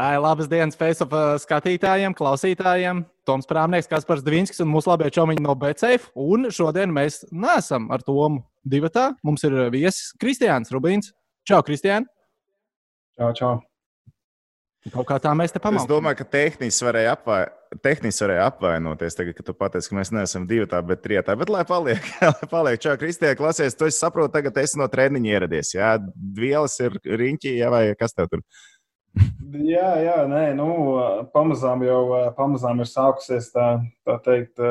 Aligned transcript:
Ai, 0.00 0.16
labas 0.16 0.46
dienas, 0.48 0.78
Facebook 0.80 1.12
skatītājiem, 1.42 2.14
klausītājiem. 2.16 3.02
Toms 3.28 3.44
Prāmnieks, 3.50 3.88
Kaspars 3.90 4.22
Dvīnskis 4.24 4.62
un 4.64 4.70
mūsu 4.72 4.88
labie 4.88 5.10
čomiņi 5.12 5.42
no 5.44 5.52
BCF. 5.60 6.06
Un 6.16 6.48
šodien 6.56 6.88
mēs 6.96 7.18
neesam 7.28 7.90
ar 7.92 8.00
Tomu 8.06 8.40
divatā. 8.64 9.10
Mums 9.26 9.44
ir 9.44 9.58
viesis 9.74 10.14
Kristiāns 10.22 10.72
Rubīns. 10.72 11.12
Čau, 11.44 11.60
Kristiān! 11.66 12.08
Čau, 13.18 13.28
čau! 13.36 13.52
Kaut 14.88 15.04
kā 15.10 15.18
tā 15.20 15.34
mēs 15.36 15.52
te 15.52 15.60
pamanām. 15.60 15.84
Es 15.84 15.90
domāju, 15.90 16.22
ka 16.22 16.28
tehniski 16.32 16.88
varēja, 16.88 17.12
apvai... 17.18 17.42
tehniski 17.84 18.24
varēja 18.24 18.48
apvainoties, 18.48 19.20
tagad, 19.20 19.36
kad 19.36 19.50
tu 19.50 19.56
pateici, 19.58 19.92
ka 19.92 20.00
mēs 20.00 20.14
neesam 20.16 20.48
divi 20.48 20.64
tā, 20.70 20.80
bet 20.80 21.04
trijā. 21.04 21.26
Bet 21.28 21.52
lai 21.52 21.66
paliek, 21.68 22.08
lai 22.24 22.48
paliek. 22.48 22.80
Čau, 22.80 22.96
Kristija, 23.04 23.36
klasies, 23.36 23.76
tu 23.76 23.92
saproti, 23.92 24.38
tagad 24.38 24.64
esi 24.64 24.80
no 24.80 24.88
treniņa 24.88 25.36
ieradies. 25.36 25.76
Jā, 25.76 25.98
vielas 26.40 26.80
ir 26.80 26.96
riņķī, 27.04 27.58
jā, 27.60 27.68
vai 27.76 27.84
kas 28.00 28.16
tev 28.16 28.32
tur? 28.32 28.48
Jā, 29.50 29.88
jā, 29.98 30.16
nē, 30.30 30.44
nu, 30.54 30.68
pamazām 31.34 31.82
jau 31.82 32.02
pamazām 32.36 32.82
ir 32.84 32.86
sākusies 32.86 33.50
tā, 33.50 33.66
tā 34.06 34.16
teikt, 34.22 34.62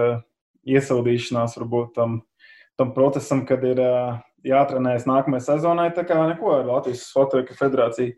iesildīšanās 0.70 1.58
varbūt 1.59 1.91
tam, 1.98 2.22
tam 2.80 2.94
procesam, 2.95 3.44
kad 3.50 3.66
ir 3.67 3.81
jātrenējas 4.48 5.08
nākamajai 5.09 5.44
sezonai. 5.50 5.90
Tā 5.95 6.05
kā 6.08 6.22
neko 6.31 6.54
ar 6.62 6.67
Latvijas 6.70 7.09
Fotografa 7.12 7.59
federāciju 7.66 8.16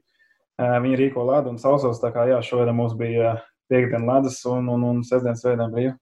Viņi 0.62 0.98
rīko 1.00 1.24
ledu 1.26 1.54
un 1.54 1.60
sausos. 1.62 2.00
Tā 2.02 2.12
kā 2.14 2.28
jā, 2.30 2.40
šodien 2.46 2.76
mums 2.78 2.94
bija 2.98 3.38
piekdiena 3.72 4.18
ledus 4.18 4.42
un, 4.50 4.68
un, 4.70 4.84
un 4.86 5.04
sestdienas 5.08 5.42
svētdiena 5.42 5.72
brīva. 5.72 5.96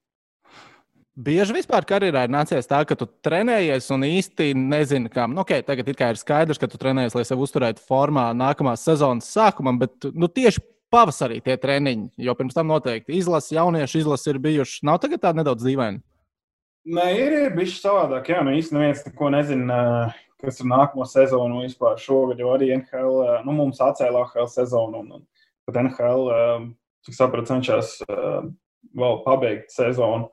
Bieži 1.19 1.51
vispār 1.57 1.83
karjerā 1.83 2.23
ir 2.25 2.31
nācies 2.31 2.69
tā, 2.69 2.79
ka 2.87 2.95
tu 2.95 3.07
trenējies 3.25 3.89
un 3.91 4.05
īsti 4.07 4.53
nezini, 4.55 5.11
kā. 5.11 5.25
Nu, 5.27 5.41
okay, 5.43 5.65
tagad 5.67 5.89
ir 5.91 6.19
skaidrs, 6.19 6.59
ka 6.61 6.69
tu 6.71 6.79
trenējies, 6.79 7.17
lai 7.17 7.25
sevi 7.27 7.43
uzturētu 7.43 7.83
formā 7.83 8.29
nākamās 8.37 8.85
sezonas 8.87 9.27
sākumam, 9.27 9.81
bet 9.81 10.07
nu, 10.15 10.29
tieši 10.31 10.63
pavasarī 10.93 11.41
tie 11.43 11.57
treniņi, 11.59 12.13
jo 12.23 12.35
pirms 12.39 12.55
tam 12.55 12.71
noteikti 12.71 13.17
izlases, 13.19 13.51
jauniešu 13.57 13.99
izlases 13.99 14.31
ir 14.31 14.39
bijušas. 14.45 14.85
Nav 14.87 15.01
tagad 15.03 15.25
tā 15.25 15.33
nedaudz 15.35 15.67
dīvaini. 15.67 15.99
Nē, 16.89 17.11
ir, 17.19 17.35
ir 17.43 17.53
bijis 17.57 17.81
savādāk. 17.83 18.31
Jā, 18.31 18.39
nu 18.45 18.55
īstenībā 18.55 18.87
neviens 18.87 19.03
neko 19.05 19.29
nezina 19.35 19.83
kas 20.39 20.61
ir 20.61 20.69
nākamo 20.71 21.05
sezonu 21.07 21.63
vispār 21.65 21.99
šogad, 21.99 22.39
jo 22.39 22.53
arī 22.55 22.71
NHL, 22.77 23.21
eh, 23.25 23.45
nu, 23.47 23.55
mums 23.57 23.81
atcēla 23.83 24.23
NHL 24.23 24.49
sezonu, 24.51 25.03
un, 25.03 25.19
un 25.19 25.25
pat 25.67 25.81
NHL, 25.83 26.27
eh, 26.35 26.67
cik 27.07 27.17
sapratu, 27.17 27.51
cenšas 27.53 27.97
eh, 28.07 28.49
vēl 28.99 29.23
pabeigt 29.25 29.73
sezonu. 29.75 30.29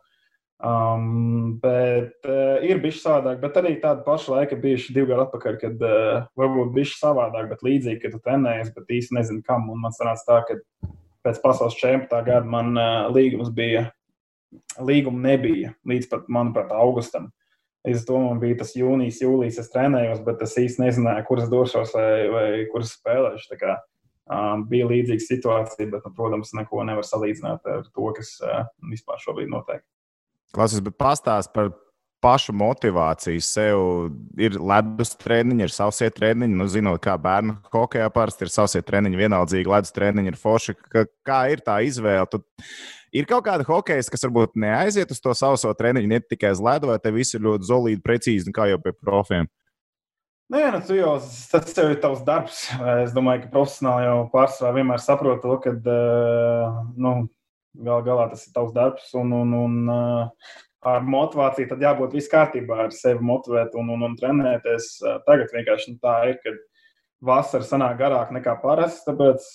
Um, 0.56 1.58
bet 1.60 2.24
uh, 2.24 2.62
ir 2.64 2.78
bijis 2.80 3.02
savādāk, 3.04 3.42
bet 3.42 3.58
arī 3.60 3.74
tāda 3.82 4.00
paša 4.06 4.38
laika 4.38 4.56
bijuši 4.56 4.94
divi 4.96 5.10
gadi 5.10 5.24
atpakaļ, 5.26 5.56
kad 5.60 5.82
uh, 5.84 6.22
varbūt 6.40 6.70
bija 6.72 6.92
savādāk, 6.96 7.50
bet 7.50 7.64
līdzīgi, 7.66 8.00
ka 8.00 8.10
tu 8.14 8.20
trenējies, 8.24 8.70
bet 8.72 8.94
īsti 8.96 9.18
nezinu, 9.18 9.42
kam. 9.44 9.66
Un 9.72 9.82
man 9.82 9.92
sanāca 9.92 10.24
tā, 10.24 10.38
ka 10.48 10.88
pēc 11.26 11.42
pasaules 11.42 11.76
čempionāta 11.76 12.22
gada 12.24 12.48
man 12.48 12.72
uh, 12.72 13.08
līgums 13.12 13.50
bija, 13.52 13.90
līguma 14.80 15.20
nebija 15.26 15.74
līdz 15.88 16.08
pat, 16.12 16.30
manuprāt, 16.32 16.72
augustam. 16.72 17.28
To 17.86 18.18
man 18.18 18.40
bija 18.42 18.56
tas 18.62 18.72
jūnijas, 18.74 19.20
jūlijas, 19.22 19.60
es 19.62 19.68
trenējos, 19.70 20.24
bet 20.26 20.40
es 20.42 20.56
īsti 20.58 20.82
nezināju, 20.82 21.26
kuras 21.28 21.52
došos 21.52 21.92
vai, 21.94 22.08
vai 22.32 22.46
kuras 22.72 22.96
spēlēšu. 22.96 23.58
Kā, 23.60 23.76
um, 24.32 24.64
bija 24.72 24.88
līdzīga 24.88 25.22
situācija, 25.22 25.90
bet, 25.92 26.00
nu, 26.00 26.14
protams, 26.16 26.50
neko 26.56 26.80
nevar 26.88 27.06
salīdzināt 27.06 27.68
ar 27.70 27.84
to, 27.92 28.08
kas 28.16 28.32
uh, 28.40 28.64
vispār 28.88 29.20
šobrīd 29.22 29.52
notiek. 29.52 29.84
Klausies, 30.56 30.82
bet 30.84 30.96
pastāst 30.98 31.52
par 31.54 31.70
pašu 32.24 32.54
motivāciju. 32.56 33.42
Sev 33.44 33.82
ir 34.40 34.56
ledus 34.56 35.12
treniņi, 35.20 35.66
ir 35.66 35.74
sausie 35.74 36.08
treniņi. 36.10 36.56
Nu, 36.56 36.66
zinot, 36.72 36.98
kā 37.04 37.14
bērnu 37.20 37.58
hokeja 37.74 38.08
parasti 38.10 38.48
ir 38.48 38.54
sausie 38.54 38.82
treniņi, 38.82 39.20
vienaldzīgi 39.20 39.70
ledus 39.70 39.94
treniņi 39.94 40.32
ir 40.32 40.38
forši. 40.40 40.74
Kā 41.26 41.42
ir 41.52 41.62
tā 41.66 41.82
izvēle? 41.86 42.26
Tu 42.32 42.40
Ir 43.16 43.24
kaut 43.28 43.46
kāda 43.46 43.64
hokeja, 43.64 44.02
kas 44.12 44.26
varbūt 44.26 44.58
neaiziet 44.60 45.12
uz 45.14 45.22
to 45.22 45.32
sauso 45.38 45.70
treniņu, 45.78 46.08
ne 46.10 46.18
tikai 46.20 46.50
uz 46.52 46.60
ledu, 46.60 46.90
vai 46.90 46.98
te 47.00 47.12
viss 47.14 47.36
ir 47.36 47.44
ļoti 47.46 47.68
zelīgi, 47.68 48.02
precīzi, 48.04 48.52
kā 48.52 48.66
jau 48.68 48.80
pie 48.82 48.92
profiem. 48.98 49.48
Nē, 50.52 50.60
nu, 50.74 50.80
tu 50.86 50.94
jau 50.94 51.14
tas 51.50 51.72
jau 51.74 51.86
ir 51.90 51.96
tavs 52.02 52.20
darbs. 52.26 52.58
Es 53.06 53.14
domāju, 53.14 53.46
ka 53.46 53.52
profesionāli 53.54 54.06
jau 54.06 54.18
pārsvarā 54.34 54.76
vienmēr 54.76 55.02
saprot 55.02 55.40
to, 55.42 55.56
ka 55.64 55.72
uh, 55.74 56.76
nu, 56.94 57.14
gal 57.84 58.04
galā 58.06 58.28
tas 58.30 58.46
ir 58.46 58.54
tavs 58.54 58.72
darbs. 58.76 59.10
Un, 59.18 59.32
un, 59.36 59.52
un 59.56 59.76
ar 60.86 61.04
motivāciju 61.06 61.70
tad 61.72 61.82
jābūt 61.82 62.16
viss 62.16 62.30
kārtībā, 62.32 62.86
ar 62.86 62.94
sevi 62.94 63.24
motivēt 63.26 63.74
un, 63.78 63.90
un, 63.96 64.06
un 64.06 64.16
trenēties. 64.18 64.96
Tagad 65.26 65.52
vienkārši 65.54 65.94
nu, 65.94 66.00
tā 66.02 66.16
ir, 66.30 66.40
kad 66.44 66.60
vasara 67.26 67.64
sanāk 67.66 67.96
garāk 68.00 68.32
nekā 68.36 68.56
parasti. 68.62 69.06
Tāpēc, 69.08 69.48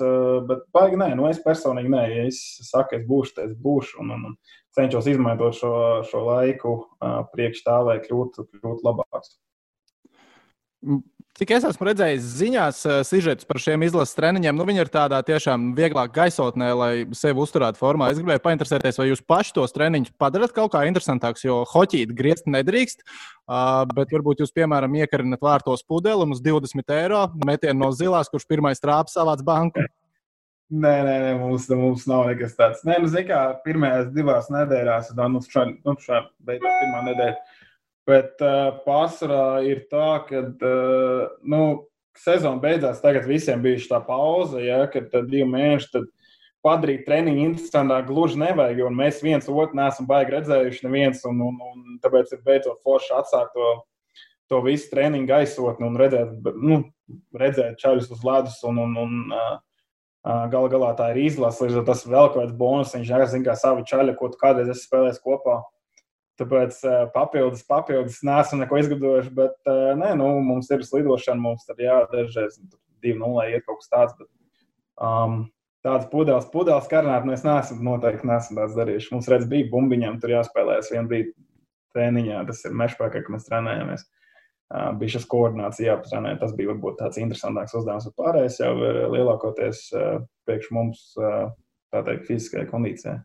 bet, 0.49 0.65
baigi, 0.75 0.99
nē, 0.99 1.11
nu, 1.19 1.27
es 1.29 1.41
personīgi 1.43 1.93
nē, 1.93 2.03
ja 2.11 2.25
es 2.31 2.41
saku, 2.67 2.97
es 2.97 3.07
būšu, 3.07 3.37
tad 3.37 3.51
es 3.51 3.55
būšu. 3.61 4.01
Un, 4.03 4.15
un, 4.17 4.27
un 4.31 4.59
cenšos 4.77 5.09
izmantot 5.11 5.57
šo, 5.57 5.73
šo 6.09 6.25
laiku 6.27 6.75
priekš 7.33 7.63
tā, 7.67 7.79
lai 7.87 7.99
kļūtu, 8.03 8.47
kļūtu 8.57 8.87
labāks. 8.87 9.35
Cik 11.41 11.55
es 11.55 11.63
esmu 11.65 11.87
redzējis 11.87 12.25
ziņās, 12.37 12.79
uh, 12.85 12.99
sižets 13.01 13.47
par 13.49 13.57
šiem 13.57 13.81
izlases 13.81 14.13
treniņiem, 14.13 14.53
nu, 14.53 14.65
viņi 14.67 14.83
ir 14.83 14.89
tādā 14.93 15.17
tiešām 15.25 15.71
vieglāk 15.73 16.11
gaisotnē, 16.13 16.67
lai 16.77 16.89
sevi 17.17 17.41
uzturētu 17.41 17.79
formā. 17.79 18.11
Es 18.13 18.19
gribēju 18.19 18.43
painteresēties, 18.43 18.99
vai 19.01 19.07
jūs 19.07 19.23
paši 19.25 19.55
tos 19.55 19.73
treniņus 19.73 20.13
padarat 20.21 20.53
kaut 20.53 20.75
kā 20.75 20.83
interesantākus, 20.85 21.41
jo 21.47 21.55
hoķīt 21.71 22.13
griezt 22.13 22.45
nedrīkst. 22.45 23.01
Bet 23.95 24.13
varbūt 24.13 24.43
jūs, 24.43 24.53
piemēram, 24.53 24.99
iekarinat 25.01 25.41
vārtos 25.41 25.81
pudeli 25.89 26.27
un 26.27 26.35
uz 26.37 26.43
20 26.45 26.93
eiro 26.99 27.23
metienu 27.41 27.87
no 27.87 27.89
zilās, 27.89 28.29
kurš 28.29 28.45
pirmais 28.45 28.83
trāpa 28.83 29.09
savāc 29.09 29.41
banku. 29.47 29.87
Nē, 30.69 30.93
nē, 31.09 31.17
nē 31.25 31.33
mums, 31.41 31.65
mums 31.73 32.05
nav 32.05 32.29
nekas 32.29 32.53
tāds. 32.53 32.85
Nē, 32.85 33.01
nu, 33.01 33.09
zināmā 33.09 33.33
mērā, 33.33 33.57
pirmajās 33.65 34.13
divās 34.13 34.53
nedēļās, 34.53 35.09
tad 35.17 35.33
nu, 35.33 35.41
šādi 35.41 35.79
nu, 35.89 35.97
beidzās 35.97 36.79
pirmā 36.85 37.01
nedēļa 37.09 37.35
Bet 38.09 38.41
uh, 38.41 38.81
pārsvarā 38.85 39.61
ir 39.69 39.83
tā, 39.91 40.23
ka 40.27 40.41
uh, 40.41 41.27
nu, 41.45 41.61
sezona 42.17 42.57
beidzās, 42.61 43.01
tagad 43.03 43.27
visiem 43.29 43.61
bija 43.61 43.81
šī 43.83 44.01
pauze, 44.07 44.63
ja, 44.65 44.81
kad 44.91 45.13
divi 45.29 45.45
mēneši 45.49 46.01
padarīt 46.65 47.05
treniņu 47.07 47.45
interesantāk 47.45 48.09
gluži 48.09 48.39
nevajag, 48.41 48.81
jo 48.83 48.89
mēs 48.93 49.21
viens 49.25 49.49
otru 49.49 49.77
neesam 49.77 50.09
baigi 50.09 50.35
redzējuši, 50.35 50.85
neviens, 50.85 51.23
un, 51.29 51.41
un, 51.47 51.57
un 51.71 51.97
tāpēc 52.03 52.35
ir 52.35 52.43
beidzot 52.45 52.81
forši 52.85 53.15
atsākt 53.17 53.55
to, 53.57 53.71
to 54.51 54.61
visu 54.65 54.91
treniņu 54.91 55.29
gaisotni 55.29 55.87
un 55.87 55.97
redzēt, 56.01 56.53
nu, 56.61 56.83
redzēt 57.37 57.79
čaļus 57.81 58.11
uz 58.13 58.23
ledus. 58.27 58.59
Un, 58.67 58.81
un, 58.83 58.97
un, 59.01 59.19
uh, 59.33 59.59
Galu 60.21 60.69
galā 60.69 60.91
tā 60.93 61.07
ir 61.15 61.23
izlase, 61.23 61.63
līdz 61.63 61.79
ar 61.79 61.85
to 61.85 61.93
tas 61.95 62.03
vēl 62.05 62.27
kaut 62.29 62.35
kāds 62.43 62.57
bonus. 62.57 62.91
Viņš 62.93 63.13
arī 63.17 63.25
zina, 63.31 63.45
kā 63.47 63.55
savi 63.57 63.85
čaļi, 63.89 64.13
ko 64.19 64.29
tu 64.29 64.37
kādreiz 64.37 64.69
esi 64.69 64.85
spēlējis 64.85 65.21
kopā. 65.23 65.55
Tāpēc 66.41 66.81
papildus, 67.13 67.61
papildus 67.69 68.21
nesam 68.25 68.63
neko 68.63 68.79
izgudrojuši, 68.81 69.33
bet 69.37 69.71
nē, 69.99 70.15
nu, 70.17 70.31
mums 70.41 70.71
ir 70.73 70.81
slidošana, 70.87 71.37
mums 71.41 71.67
tur 71.67 71.81
jādažreiz 71.81 72.57
2-0 73.05 73.49
iet 73.51 73.67
kaut 73.67 73.81
kas 73.81 73.91
tāds. 73.91 74.15
Bet, 74.17 74.29
um, 75.01 75.43
tāds 75.85 76.07
pudeles, 76.11 76.47
pudeles 76.53 76.89
karnāt 76.91 77.27
mēs 77.27 77.45
neesam 77.45 77.81
noteikti 77.85 78.29
neesam 78.29 78.59
tāds 78.61 78.77
darījuši. 78.77 79.13
Mums 79.15 79.29
redz, 79.31 79.47
bija 79.49 79.69
bumbiņām, 79.71 80.19
tur 80.21 80.35
jāspēlējas 80.35 80.91
vien 80.93 81.09
bija 81.11 81.29
treniņā, 81.95 82.43
tas 82.47 82.65
ir 82.67 82.75
mešpēkā, 82.81 83.23
ka 83.25 83.33
mēs 83.33 83.47
trenējamies. 83.49 84.05
Uh, 84.71 84.93
bija 84.95 85.17
šis 85.17 85.25
koordinācija 85.27 85.89
jāpatrenē, 85.89 86.37
tas 86.39 86.53
bija 86.55 86.71
varbūt 86.71 87.01
tāds 87.01 87.19
interesantāks 87.19 87.75
uzdevums, 87.75 88.05
bet 88.07 88.21
pārējais 88.21 88.61
jau 88.61 88.71
ir 88.87 89.01
lielākoties 89.11 89.81
uh, 89.91 90.21
priekš 90.47 90.69
mums, 90.71 91.01
uh, 91.19 91.49
tā 91.91 92.05
teikt, 92.07 92.29
fiziskajai 92.29 92.69
kondīcijai. 92.69 93.17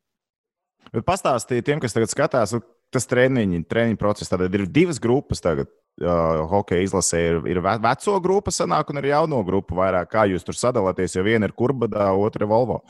Bet 0.94 1.06
pastāstiet 1.06 1.66
tiem, 1.66 1.78
kas 1.82 1.94
tagad 1.94 2.10
skatās, 2.10 2.56
tas 2.96 3.08
treniņi, 3.10 3.64
treniņu 3.70 4.00
process. 4.00 4.32
Tad 4.32 4.46
ir 4.48 4.68
divas 4.68 5.02
grupas 5.02 5.44
tagad. 5.44 5.72
Uh, 5.96 6.42
hokeja 6.50 6.84
izlasē 6.84 7.20
ir, 7.24 7.36
ir 7.48 7.62
veco 7.64 8.18
grupa, 8.20 8.52
sanāk, 8.52 8.90
un 8.92 9.00
ir 9.00 9.06
jauno 9.14 9.38
grupu 9.46 9.78
vairāk. 9.78 10.10
Kā 10.12 10.26
jūs 10.28 10.44
tur 10.44 10.58
sadalāties? 10.58 11.14
Jo 11.16 11.24
viena 11.24 11.48
ir 11.48 11.54
kurbadā, 11.56 12.10
otra 12.12 12.44
ir 12.44 12.50
Volvo. 12.50 12.82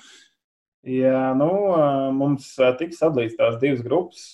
Jā, 0.87 1.33
nu, 1.39 1.48
mums 2.15 2.48
tika 2.78 2.95
sadalīts 2.95 3.39
tās 3.39 3.60
divas 3.63 3.84
grupas. 3.86 4.25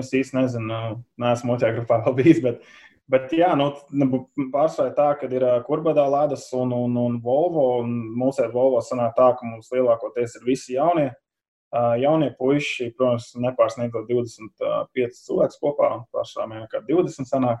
Es 0.00 0.14
īsti 0.16 0.36
nezinu, 0.36 0.80
neesmu 1.20 1.54
otrajā 1.54 1.76
grupā 1.78 2.00
vēl 2.06 2.16
bijis, 2.18 2.40
bet, 2.44 2.64
bet 3.12 3.32
jā, 3.36 3.52
nu, 3.56 3.70
nu 3.92 4.24
pārsvarā 4.52 4.92
tā, 4.96 5.10
ka 5.20 5.28
ir 5.28 5.44
kurbadā 5.68 6.04
ledus 6.08 6.46
un, 6.56 6.72
un, 6.76 6.96
un 7.04 7.20
Volvo. 7.24 7.66
Un 7.84 7.96
mums 8.16 8.40
ar 8.40 8.52
Volvo 8.52 8.80
sanāk 8.84 9.12
tā, 9.16 9.28
ka 9.36 9.48
mums 9.48 9.68
lielākoties 9.76 10.40
ir 10.40 10.48
visi 10.48 10.76
jaunie 10.78 11.10
Jaunie 11.70 12.32
puiši, 12.34 12.88
protams, 12.98 13.28
nepārsniedzot 13.38 14.08
25 14.10 15.18
cilvēkus 15.22 15.60
kopā, 15.62 15.90
jau 16.10 16.70
kā 16.72 16.80
20 16.88 17.30
sanāk. 17.30 17.60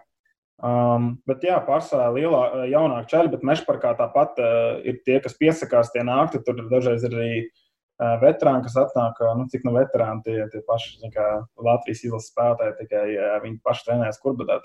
Um, 0.60 1.14
bet, 1.30 1.44
jā, 1.46 1.56
pārsvarā 1.64 2.10
lielā, 2.12 2.40
jaunāka 2.68 3.08
ceļa, 3.14 3.30
bet 3.32 3.44
mežparkā 3.48 3.94
tāpat 3.96 4.40
uh, 4.42 4.80
ir 4.84 4.98
tie, 5.06 5.16
kas 5.24 5.38
piesakās, 5.38 5.92
tie 5.94 6.02
nāk. 6.04 6.34
Tur 6.44 6.58
dažreiz 6.68 7.06
ir 7.06 7.14
arī 7.16 7.36
uh, 7.46 8.18
veterāni, 8.20 8.66
kas 8.66 8.76
atnāk, 8.82 9.22
nu, 9.38 9.46
cik 9.48 9.64
nu 9.64 9.72
veterāni 9.78 10.20
tie, 10.26 10.36
tie 10.52 10.60
paši 10.66 11.12
kā, 11.14 11.28
Latvijas 11.64 12.02
izlases 12.04 12.28
spēlētāji, 12.34 12.76
tikai 12.82 13.06
uh, 13.14 13.38
viņi 13.46 13.56
paši 13.64 13.86
trenējas 13.88 14.20
kurbadā. 14.20 14.58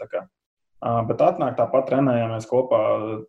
Bet 1.07 1.21
atnāk 1.24 1.56
tāpat 1.57 1.88
trenējāmies 1.88 2.45
kopā. 2.45 2.80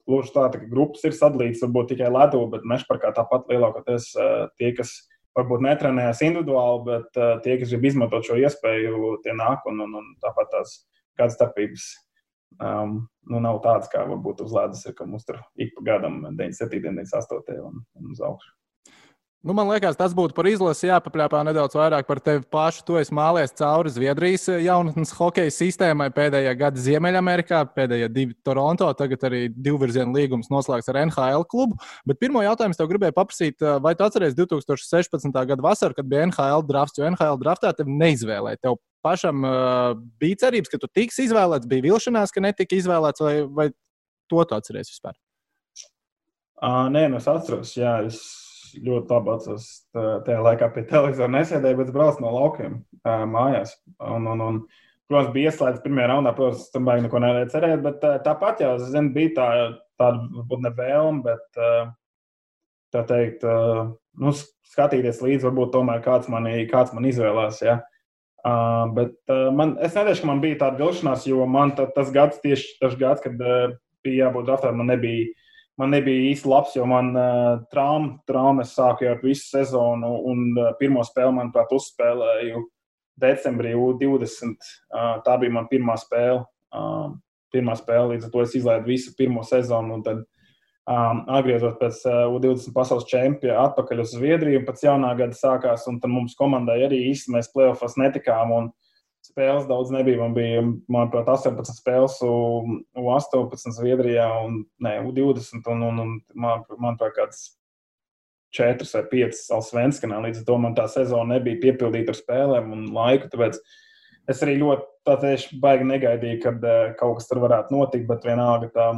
Gluži 0.04 0.32
tā, 0.34 0.48
ka 0.52 0.58
grupas 0.66 1.06
ir 1.06 1.14
sadalītas, 1.16 1.62
varbūt 1.62 1.92
tikai 1.94 2.10
ledū, 2.12 2.42
bet 2.52 2.66
mežparkā 2.68 3.14
tāpat 3.16 3.46
lielākoties 3.48 4.10
tie, 4.58 4.72
kas 4.76 4.90
varbūt 5.36 5.64
netrenējas 5.66 6.22
individuāli, 6.26 6.82
bet 6.86 7.20
tie, 7.44 7.58
kas 7.60 7.72
grib 7.72 7.86
izmantot 7.90 8.26
šo 8.26 8.38
iespēju, 8.40 9.16
tie 9.24 9.36
nāk 9.36 9.66
un, 9.70 9.82
un, 9.84 9.96
un 10.00 10.10
tāpat 10.24 10.52
tās 10.54 10.78
kādas 11.18 11.36
starpības. 11.38 11.86
Um, 12.62 13.02
nu, 13.28 13.40
nav 13.42 13.58
tādas, 13.64 13.90
kā 13.92 14.04
varbūt 14.08 14.40
uz 14.44 14.54
ledus 14.54 14.84
ir, 14.88 14.94
ka 14.96 15.04
mums 15.08 15.26
tur 15.28 15.42
ik 15.60 15.74
pa 15.76 15.82
gadam 15.90 16.22
97, 16.38 16.78
98 16.86 17.58
un, 17.66 17.82
un 17.98 18.14
uz 18.14 18.22
augšu. 18.24 18.52
Nu, 19.44 19.52
man 19.54 19.68
liekas, 19.68 19.94
tas 19.94 20.14
būtu 20.16 20.34
par 20.34 20.48
izlasi 20.48 20.88
jāpapļāpā 20.88 21.42
nedaudz 21.46 21.76
vairāk 21.76 22.06
par 22.08 22.18
tevi 22.24 22.40
pašu. 22.50 22.80
Tu 22.88 22.96
esi 22.98 23.14
mālies 23.14 23.52
cauri 23.54 23.92
Zviedrijas 23.92 24.48
jaunatnes 24.64 25.12
hokeja 25.14 25.52
sistēmai 25.54 26.08
pēdējā 26.14 26.54
gada 26.58 26.80
Ziemeļamerikā, 26.82 27.60
pēdējie 27.76 28.08
divi 28.10 28.34
Toronto, 28.46 28.88
tagad 28.98 29.26
arī 29.28 29.44
divvirzienu 29.52 30.16
līgums 30.16 30.48
noslēgts 30.50 30.90
ar 30.90 30.98
NHL 31.04 31.44
klubu. 31.52 31.76
Bet 32.08 32.18
pirmo 32.18 32.42
jautājumu 32.42 32.74
tev 32.78 32.88
gribēju 32.90 33.14
paprasīt, 33.14 33.62
vai 33.84 33.92
tu 33.94 34.06
atceries 34.06 34.34
2016. 34.38 35.30
gada 35.52 35.66
vasaru, 35.68 35.94
kad 35.94 36.08
bija 36.10 36.24
NHL 36.26 36.64
drafts, 36.66 36.98
jo 36.98 37.06
NHL 37.12 37.38
draftā 37.44 37.70
tev 37.76 37.92
neizvēlēja. 37.92 38.58
Tev 38.64 38.80
pašam 39.06 39.46
uh, 39.46 39.92
bija 40.18 40.40
cerības, 40.46 40.72
ka 40.72 40.80
tu 40.82 40.90
tiks 40.90 41.20
izvēlēts, 41.22 41.68
bija 41.70 41.86
vilšanās, 41.86 42.34
ka 42.34 42.42
netika 42.42 42.80
izvēlēts, 42.80 43.22
vai, 43.22 43.36
vai 43.46 43.68
to 44.26 44.42
tu 44.42 44.58
atceries 44.58 44.90
vispār? 44.90 45.14
Uh, 46.56 46.88
nē, 46.90 47.06
nu 47.12 47.20
es 47.20 47.30
atceros, 47.30 47.76
jā. 47.78 48.00
Es 48.08 48.24
ļoti 48.84 49.14
labi 49.14 49.32
atceros. 49.34 49.68
Tajā 49.94 50.40
laikā 50.44 50.70
pie 50.74 50.84
televizora 50.90 51.32
nesēdēju, 51.34 51.80
bet 51.80 51.94
braucu 51.94 52.24
no 52.24 52.32
laukiem 52.34 52.80
mājās. 53.06 53.76
Un, 54.02 54.28
un, 54.32 54.44
un, 54.44 54.60
protams, 55.08 55.32
bija 55.34 55.52
ieslēgts 55.52 55.84
pirmajā 55.84 56.10
raundā, 56.12 56.34
protams, 56.36 56.68
tam 56.74 56.88
baigi 56.88 57.06
neko 57.06 57.22
nevarēja 57.22 57.52
cerēt. 57.54 57.84
Bet 57.86 58.06
tāpat 58.26 58.64
jau, 58.64 58.74
zinu, 58.82 59.14
bija 59.16 59.34
tā, 59.38 59.48
tāda, 60.00 60.26
varbūt 60.40 60.66
ne 60.66 60.74
vēlme, 60.80 61.24
bet 61.26 61.60
tā 62.94 63.04
teikt, 63.08 63.44
nu, 63.46 64.36
skatīties 64.72 65.22
līdzi, 65.24 65.46
varbūt 65.48 65.74
tomēr 65.74 66.02
kāds 66.04 66.30
man, 66.32 66.48
kāds 66.70 66.94
man 66.96 67.08
izvēlās. 67.08 67.62
Ja? 67.64 67.80
Uh, 68.46 68.84
bet 68.94 69.16
uh, 69.32 69.48
man, 69.50 69.74
es 69.82 69.96
nedomāju, 69.96 70.20
ka 70.22 70.28
man 70.28 70.40
bija 70.44 70.58
tāda 70.60 70.78
vilšanās, 70.78 71.24
jo 71.26 71.42
man 71.50 71.72
tā, 71.74 71.88
tas 71.94 72.12
gads, 72.14 72.38
tieši 72.44 72.76
tas 72.78 72.94
gads, 73.00 73.24
kad 73.24 73.40
uh, 73.42 73.72
bija 74.06 74.28
jābūt 74.28 74.46
draftā, 74.46 74.70
man 74.76 74.92
nebija 74.92 75.32
man 75.80 75.92
nebija 75.92 76.30
īsti 76.30 76.48
labs, 76.50 76.76
jo 76.76 76.86
man 76.88 77.12
uh, 77.16 77.58
trauma, 77.72 78.16
traumas 78.28 78.72
sāka 78.76 79.08
jau 79.08 79.16
visu 79.22 79.50
sezonu, 79.50 80.12
un 80.30 80.46
uh, 80.56 80.72
pirmo 80.80 81.04
spēli, 81.06 81.34
manuprāt, 81.36 81.74
uzspēlēju 81.76 82.64
decembrī, 83.20 83.74
20. 83.76 84.56
Uh, 84.92 85.18
tā 85.26 85.36
bija 85.40 85.56
mana 85.58 85.70
pirmā 85.70 85.96
spēle. 86.00 86.44
Uh, 86.74 87.14
pirmā 87.54 87.76
spēle, 87.78 88.14
līdz 88.14 88.26
ar 88.26 88.32
to 88.32 88.42
es 88.44 88.56
izlaidu 88.58 88.90
visu 88.90 89.12
pirmo 89.16 89.44
sezonu, 89.46 90.00
tad 90.04 90.24
um, 90.90 91.22
atgriezos 91.38 91.76
pēc 91.80 92.02
uh, 92.08 92.24
U20 92.34 92.74
pasaules 92.74 93.06
čempiona 93.10 93.68
atpakaļ 93.68 94.02
uz 94.02 94.16
Zviedriju, 94.16 94.64
pēc 94.66 94.86
jaunā 94.88 95.12
gada 95.18 95.36
sākās, 95.36 95.86
un 95.90 96.00
tad 96.02 96.12
mums 96.12 96.36
komandai 96.38 96.82
arī 96.88 97.04
īsti 97.12 97.32
mēs 97.36 97.52
playoffs 97.54 97.96
netikām. 98.00 98.52
Un, 98.56 98.68
spēles 99.36 99.68
daudz 99.68 99.92
nebija. 99.92 100.22
Man 100.22 100.34
bija, 100.36 100.64
manuprāt, 100.88 101.28
18 101.28 101.76
spēles, 101.76 102.16
U18 102.24 103.76
Zviedrijā 103.76 104.30
un 104.46 104.62
ne, 104.80 104.96
U20. 105.04 105.60
Un, 105.74 105.84
un, 105.90 106.00
un 106.00 106.12
man, 106.32 106.64
manuprāt, 106.80 107.12
kāds 107.18 107.42
4 108.56 108.88
vai 108.94 109.02
5 109.12 109.42
Alsvenskanā. 109.58 110.22
Līdz 110.24 110.40
ar 110.40 110.46
to 110.48 110.56
man 110.62 110.76
tā 110.78 110.86
sezona 110.88 111.36
nebija 111.36 111.60
piepildīta 111.66 112.14
ar 112.14 112.20
spēlēm 112.22 112.72
un 112.72 112.86
laiku. 112.96 113.28
Tāpēc 113.32 113.60
es 114.32 114.40
arī 114.46 114.56
ļoti 114.62 115.20
tieši 115.20 115.60
baigi 115.62 115.84
negaidīju, 115.86 116.38
kad 116.42 116.64
uh, 116.64 116.78
kaut 116.98 117.20
kas 117.20 117.28
tur 117.28 117.42
varētu 117.44 117.76
notikt, 117.76 118.08
bet 118.08 118.24
vienalga 118.26 118.72
tā, 118.74 118.88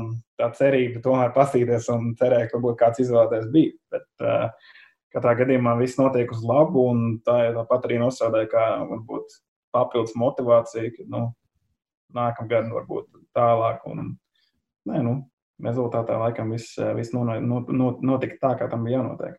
tā 0.41 0.53
cerība 0.57 1.03
tomēr 1.05 1.35
pasīties 1.35 1.91
un 1.93 2.15
cerēja, 2.21 2.47
ka 2.49 2.57
varbūt 2.61 2.79
kāds 2.81 3.03
izvēlēties 3.03 3.51
bija. 3.53 3.75
Bet, 3.93 4.09
uh, 4.23 4.77
Katrā 5.09 5.33
gadījumā 5.39 5.73
viss 5.79 5.97
notiek 5.97 6.29
uz 6.35 6.43
labu, 6.45 6.83
un 6.93 7.05
tā 7.25 7.39
ir 7.47 7.55
tāpat 7.57 7.87
arī 7.89 7.97
nosādīja, 8.03 8.51
kā 8.53 8.65
varbūt 8.91 9.39
papildus 9.79 10.17
motivācija, 10.19 10.91
ka 10.97 11.09
nu, 11.15 11.25
nākamā 12.17 12.51
gada 12.51 12.75
varbūt 12.75 13.09
tālāk. 13.37 13.83
Un, 13.91 14.15
nē, 14.91 15.03
nu, 15.07 15.17
rezultātā 15.65 16.19
laikam 16.21 16.55
viss, 16.55 16.77
viss 16.99 17.15
notika 17.15 18.39
tā, 18.43 18.55
kā 18.61 18.71
tam 18.71 18.87
bija 18.87 19.01
jānotiek. 19.01 19.39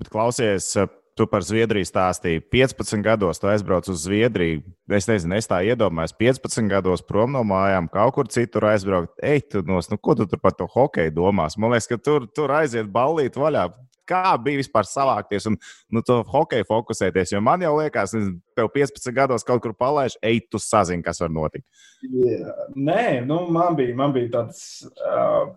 Bet 0.00 0.12
klausies, 0.12 0.74
Tu 1.16 1.24
par 1.24 1.40
Zviedriju 1.40 1.86
stāstīji. 1.88 2.42
15 2.52 3.00
gados 3.00 3.38
tu 3.40 3.48
aizbrauc 3.48 3.86
uz 3.88 4.02
Zviedriju. 4.04 4.60
Es 4.92 5.06
nezinu, 5.08 5.38
es 5.38 5.48
tā 5.48 5.62
iedomājos, 5.64 6.12
15 6.20 6.68
gados 6.68 7.00
prom 7.08 7.32
no 7.32 7.40
mājām, 7.40 7.88
kaut 7.88 8.12
kur 8.18 8.28
citur 8.28 8.66
aizbraukt. 8.68 9.14
Ej, 9.24 9.46
tu 9.54 9.62
nos, 9.64 9.88
nu, 9.88 9.96
ko 9.96 10.12
tu 10.18 10.26
tur 10.28 10.42
par 10.42 10.52
to 10.58 10.68
hokeju 10.68 11.14
domās? 11.16 11.56
Man 11.56 11.72
liekas, 11.72 11.88
ka 11.88 11.96
tur, 11.96 12.28
tur 12.36 12.52
aiziet 12.58 12.92
ballīt 12.92 13.40
vaļā 13.40 13.64
kā 14.08 14.34
bija 14.42 14.60
vispār 14.62 14.88
savākties 14.88 15.48
un 15.50 15.58
nu, 15.92 16.02
to 16.06 16.20
hokeju 16.30 16.68
fokusēties. 16.68 17.34
Jo 17.34 17.42
man 17.44 17.64
jau 17.64 17.74
liekas, 17.78 18.14
ka 18.14 18.60
tev 18.60 18.70
15 18.74 19.16
gados 19.16 19.46
kaut 19.46 19.62
kur 19.64 19.76
palaiž, 19.76 20.18
ej, 20.24 20.42
tu 20.50 20.60
sazini, 20.62 21.04
kas 21.06 21.22
var 21.22 21.32
notikt. 21.34 21.66
Yeah. 22.06 22.50
Nē, 22.74 23.26
nu, 23.28 23.42
man 23.52 23.78
bija, 23.78 23.96
man 23.98 24.14
bija 24.16 24.32
tāds, 24.40 24.60
uh, 25.02 25.54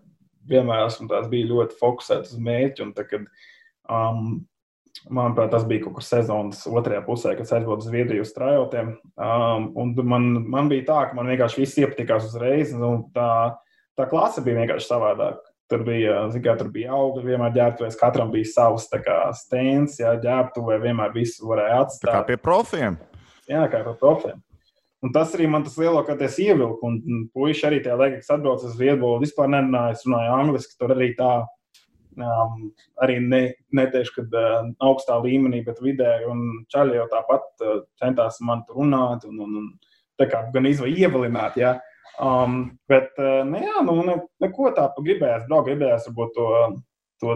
vienmēr 0.50 0.88
esmu 0.88 1.10
tāds 1.12 1.32
bija 1.32 1.52
ļoti 1.54 1.80
fokusēts 1.80 2.36
uz 2.36 2.46
mērķi. 2.46 2.86
Un, 2.88 2.96
tā, 2.98 3.08
kad, 3.10 3.28
um, 3.90 4.40
Manuprāt, 5.08 5.48
tas 5.54 5.64
bija 5.64 5.86
kaut 5.86 5.96
kur 5.96 6.04
sezonas 6.04 6.66
otrajā 6.68 7.00
pusē, 7.06 7.32
kad 7.38 7.48
aizbraucu 7.48 7.86
uz 7.86 7.88
Zviedriju 7.88 8.26
uz 8.26 8.34
trajotiem. 8.36 8.92
Um, 9.16 9.70
man, 10.04 10.26
man 10.50 10.72
bija 10.72 10.88
tā, 10.90 10.98
ka 11.08 11.18
man 11.18 11.30
vienkārši 11.32 11.62
viss 11.62 11.80
iepatikās 11.80 12.28
uzreiz. 12.28 12.74
Tā, 13.16 13.30
tā 13.96 14.08
klase 14.12 14.44
bija 14.44 14.60
vienkārši 14.60 14.90
savādāka. 14.90 15.49
Tur 15.70 15.84
bija, 15.86 16.24
kā, 16.42 16.56
tur 16.58 16.72
bija 16.74 16.96
auga, 16.98 17.22
vienmēr 17.22 17.54
ģērbtuvēs, 17.54 17.98
katram 18.00 18.32
bija 18.34 18.50
savs 18.50 18.88
stends, 19.38 20.00
jā, 20.02 20.16
ģērbtuvē 20.24 20.80
vienmēr 20.82 21.14
visu 21.14 21.46
varēja 21.46 21.84
atstāt. 21.84 22.10
Tā 22.10 22.16
kā 22.16 22.28
pie 22.32 22.38
profiem. 22.42 22.98
Jā, 23.50 23.68
kā 23.70 23.84
pie 23.86 23.94
profiem. 24.00 24.40
Un 25.06 25.14
tas 25.16 25.32
arī 25.36 25.46
man 25.48 25.64
tas 25.64 25.78
lielākoties 25.80 26.40
ievilka. 26.44 26.90
Un, 26.90 27.28
puiši 27.36 27.68
arī 27.70 27.80
tajā 27.84 27.96
laikā, 28.00 28.20
kad 28.20 28.40
atbraucu 28.40 28.68
uz 28.68 28.76
Vietbolu, 28.80 29.22
vispār 29.24 29.52
nerunāju, 29.54 29.96
es 29.96 30.04
runāju 30.08 30.34
angliski, 30.36 30.76
tur 30.80 30.96
arī 30.96 31.14
tā. 31.20 31.32
Um, 32.20 32.74
arī 33.00 33.20
ne, 33.24 33.40
netieši, 33.78 34.12
kad 34.18 34.34
uh, 34.36 34.66
augstā 34.84 35.16
līmenī, 35.24 35.62
bet 35.64 35.80
vidēji. 35.80 36.28
Un 36.28 36.66
čaļi 36.74 36.98
jau 36.98 37.06
tāpat 37.14 37.64
uh, 37.64 37.78
centās 38.02 38.42
man 38.44 38.66
tur 38.68 38.82
runāt 38.82 39.24
un, 39.30 39.38
un, 39.46 39.54
un 39.62 39.70
tā 40.20 40.28
kā 40.28 40.42
gan 40.52 40.68
izvēlēt, 40.68 41.00
ievilināt. 41.06 41.56
Ja. 41.62 41.78
Um, 42.20 42.56
bet, 42.92 43.14
uh, 43.16 43.46
nu, 43.48 43.62
jā, 43.64 43.80
nu, 43.88 43.94
ne, 44.04 44.18
neko 44.44 44.74
tādu 44.76 45.06
gribējās, 45.06 45.46
braukt, 45.48 45.70
gribējās 45.70 46.10
varbūt 46.10 46.34
to, 46.36 46.48
to, 47.24 47.36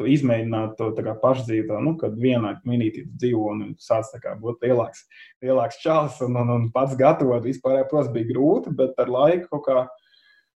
to 0.00 0.06
izmēģināt, 0.08 0.78
to 0.78 1.14
pašdzīvot, 1.22 1.82
nu, 1.84 1.92
kad 2.00 2.16
vienā 2.16 2.54
minūtē 2.68 3.04
dzīvo 3.20 3.50
un 3.52 3.74
sāc 3.82 4.08
būt 4.40 4.64
lielāks, 4.64 5.04
lielāks 5.44 5.80
čels 5.82 6.22
un, 6.24 6.38
un, 6.40 6.54
un 6.54 6.66
pats 6.72 6.96
gatavot. 6.96 7.44
Vispār, 7.44 7.82
protams, 7.90 8.12
bija 8.14 8.30
grūti, 8.30 8.72
bet 8.78 8.96
ar 9.02 9.12
laiku 9.12 9.50
kaut 9.52 9.66
kā. 9.68 9.84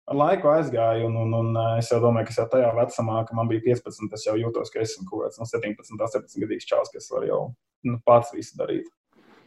Ar 0.09 0.17
laiku 0.17 0.50
aizgāju, 0.50 1.05
un, 1.05 1.17
un, 1.21 1.33
un 1.38 1.57
es 1.77 1.91
jau 1.91 2.00
domāju, 2.01 2.31
ka 2.31 2.38
jau 2.39 2.47
tajā 2.50 2.69
vecumā, 2.73 3.19
kad 3.27 3.38
man 3.38 3.50
bija 3.50 3.62
15, 3.67 4.13
es 4.17 4.23
jau 4.25 4.33
jūtos, 4.41 4.71
ka 4.73 4.81
esmu 4.81 5.05
kaut 5.05 5.27
kāds 5.27 5.38
no 5.38 5.45
17, 5.45 6.01
18 6.01 6.41
gadīgs 6.41 6.65
čels, 6.65 6.89
kas 6.89 7.12
var 7.13 7.27
jau 7.29 7.43
nu, 7.85 8.00
pats 8.09 8.33
visu 8.33 8.57
darīt. 8.57 8.89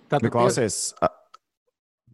Tātad, 0.07 0.31
klausies, 0.31 0.77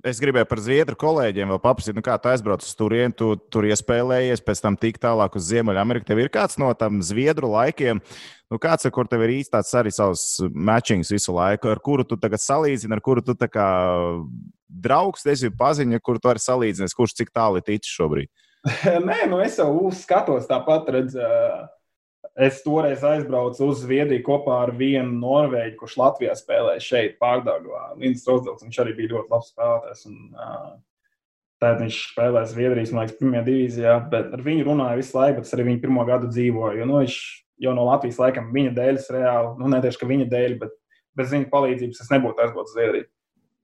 Es 0.07 0.21
gribēju 0.23 0.47
par 0.47 0.61
zviedru 0.63 0.95
kolēģiem 0.99 1.51
vēl 1.51 1.59
paprasīt, 1.63 1.97
nu 1.97 2.03
kā 2.07 2.15
tu 2.23 2.31
aizbrauc 2.31 2.63
uz 2.63 2.75
turieni, 2.79 3.15
tu 3.19 3.33
tur 3.51 3.67
iespēlējies, 3.67 4.43
pēc 4.47 4.61
tam 4.63 4.77
tik 4.79 5.01
tālāk 5.03 5.35
uz 5.39 5.49
Ziemeļameriku. 5.49 6.07
Tev 6.07 6.21
ir 6.23 6.31
kāds 6.31 6.59
no 6.63 6.69
tam 6.79 7.01
zviedru 7.03 7.51
laikiem, 7.51 7.99
nu 8.53 8.61
kāds, 8.63 8.87
kur 8.95 9.11
tev 9.11 9.25
ir 9.27 9.35
īstāts 9.41 9.75
arī 9.79 9.91
savs 9.95 10.27
matchings 10.55 11.11
visu 11.11 11.35
laiku, 11.35 11.73
ar 11.73 11.83
kuru 11.83 12.07
tu 12.07 12.19
tagad 12.21 12.43
salīdzini, 12.45 12.95
ar 12.95 13.03
kuru 13.03 13.25
tu 13.27 13.35
tā 13.39 13.51
kā 13.51 13.67
draugs, 14.69 15.27
esi 15.27 15.51
paziņa, 15.51 15.99
kur 16.05 16.23
tu 16.23 16.31
arī 16.31 16.45
salīdzinies, 16.45 16.95
kurš 16.95 17.17
cik 17.19 17.35
tālu 17.35 17.59
ir 17.59 17.67
ticis 17.67 17.91
šobrīd? 17.99 18.31
Nē, 19.09 19.25
nu 19.31 19.43
es 19.43 19.59
jau 19.59 19.73
uzskatos 19.89 20.47
tāpat 20.47 20.95
redzēju 20.95 21.67
Es 22.39 22.61
toreiz 22.63 23.03
aizbraucu 23.03 23.67
uz 23.73 23.81
Zviedriju 23.83 24.23
kopā 24.27 24.61
ar 24.63 24.71
vienu 24.79 25.17
norvēģi, 25.19 25.75
kurš 25.81 25.97
Latvijā 25.99 26.37
spēlēja 26.39 26.85
šeit, 26.85 27.17
Rozdels, 28.31 28.63
viņš 28.63 28.79
arī 28.85 28.95
bija 28.95 29.17
ļoti 29.17 29.35
labs 29.35 29.51
spēlētājs. 29.51 30.05
Un, 30.07 30.21
uh, 30.39 30.77
Tad 31.59 31.81
viņš 31.83 31.97
spēlēja 32.13 32.47
Zviedrijas, 32.53 32.93
man 32.95 33.03
liekas, 33.03 33.19
pirmajā 33.19 33.41
divīzijā, 33.49 33.95
ar 34.37 34.43
viņu 34.45 34.67
runāja 34.69 34.99
visu 35.01 35.17
laiku, 35.19 35.41
bet 35.41 35.49
es 35.49 35.55
arī 35.57 35.65
viņu 35.67 35.81
pirmo 35.83 36.05
gadu 36.07 36.31
dzīvoju. 36.31 36.87
Nu, 36.87 37.01
viņš 37.03 37.17
jau 37.65 37.73
no 37.75 37.87
Latvijas 37.89 38.21
laikam 38.23 38.53
viņa 38.55 38.75
dēļ, 38.77 39.01
reāli, 39.17 39.51
nu, 39.59 39.71
ne 39.73 39.81
tieši 39.83 40.11
viņa 40.13 40.29
dēļ, 40.31 40.55
bet 40.61 40.77
bez 41.19 41.35
viņa 41.35 41.49
palīdzības 41.51 42.05
es 42.05 42.13
nebūtu 42.15 42.45
aizbraucis 42.45 42.71
uz 42.71 42.79
Zviedriju. 42.79 43.09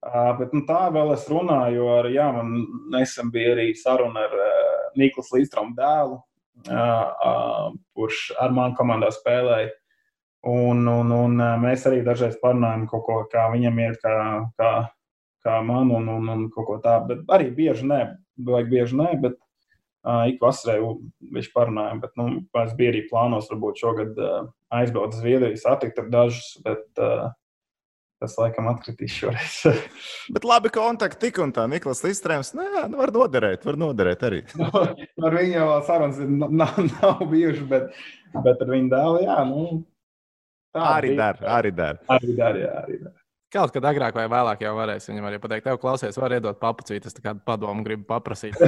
Uh, 0.05 0.33
bet, 0.41 0.51
nu, 0.53 0.65
tā 0.67 0.81
vēl 0.93 1.15
es 1.15 1.29
runāju 1.31 1.87
ar, 1.95 2.11
jā, 2.13 2.27
man 2.35 2.51
nesen 2.93 3.31
bija 3.33 3.55
arī 3.55 3.71
saruna 3.79 4.27
ar 4.27 4.35
uh, 4.43 4.73
Niklas 4.99 5.31
Līstromu 5.33 5.79
dēlu, 5.79 6.19
kurš 6.65 8.21
ar 8.41 8.55
mani 8.55 8.77
komandā 8.79 9.11
spēlēja. 9.15 9.73
Un, 10.45 10.83
un, 10.89 11.13
un 11.13 11.39
mēs 11.63 11.87
arī 11.89 12.03
dažreiz 12.05 12.37
parunājam 12.43 12.85
kaut 12.91 13.05
ko, 13.07 13.15
kā 13.33 13.47
viņam 13.55 13.79
iet, 13.81 13.97
kā, 14.03 14.17
kā, 14.61 14.73
kā 15.45 15.55
man, 15.65 15.93
un, 15.95 16.11
un, 16.13 16.29
un 16.35 16.43
kaut 16.53 16.69
ko 16.69 16.77
tādu. 16.85 17.15
Bet 17.15 17.33
arī 17.33 17.49
bieži 17.55 17.89
nē. 17.89 18.03
vajag 18.45 18.69
bieži 18.69 18.99
nē, 18.99 19.09
bet 19.23 19.39
uh, 19.39 20.27
ik 20.29 20.43
vasarai 20.43 20.81
viņš 21.37 21.49
parunājām. 21.55 22.03
Bet, 22.05 22.13
nu, 22.21 22.27
es 22.61 22.75
biju 22.77 22.93
arī 22.93 23.05
plānos, 23.09 23.49
varbūt 23.53 23.81
šogad 23.81 24.21
uh, 24.21 24.51
aizbraukt 24.75 25.17
uz 25.17 25.23
Zviedriju, 25.23 25.61
satikt 25.61 26.03
ar 26.03 26.11
dažus, 26.13 26.51
bet 26.67 26.85
uh, 27.01 27.31
tas 28.23 28.37
laikam 28.41 28.69
atkritīs 28.71 29.17
šoreiz. 29.21 29.57
Bet 30.35 30.47
labi, 30.49 30.73
kontakti 30.75 31.27
tik 31.27 31.41
un 31.45 31.55
tā. 31.57 31.67
Niklas 31.71 32.05
Listrēms, 32.07 32.55
nē, 32.59 32.69
nu 32.93 33.01
var 33.01 33.15
noderēt, 33.15 33.67
var 33.67 33.81
noderēt 33.81 34.25
arī. 34.29 34.45
no, 34.61 34.71
ar 35.25 35.41
viņu 35.41 35.59
jau 35.59 35.67
sarunas 35.89 36.23
nav, 36.29 36.79
nav 36.93 37.27
bijušas, 37.33 37.67
bet, 37.71 38.07
bet 38.39 38.65
ar 38.65 38.73
viņu 38.77 38.95
dēlu, 38.95 39.27
jā, 39.27 39.43
nu. 39.51 39.67
Tā 40.75 40.89
arī 40.97 41.13
dara, 41.19 41.45
arī 41.59 41.75
dara. 41.75 42.03
Arī 42.11 42.39
dara, 42.39 42.65
jā, 42.65 42.73
arī 42.83 43.03
dara. 43.03 43.19
Kaut 43.55 43.71
kad 43.71 43.85
agrāk 43.87 44.17
vai 44.19 44.25
vēlāk 44.27 44.65
jau 44.65 44.73
varēs 44.75 45.05
viņam 45.07 45.29
arī 45.29 45.37
pateikt, 45.39 45.69
tev 45.69 45.77
klausies, 45.79 46.17
var 46.19 46.33
iedot 46.35 46.57
papucīt, 46.59 47.05
es 47.07 47.15
kādu 47.23 47.39
padomu 47.47 47.85
gribu 47.87 48.03
paprasīt. 48.09 48.59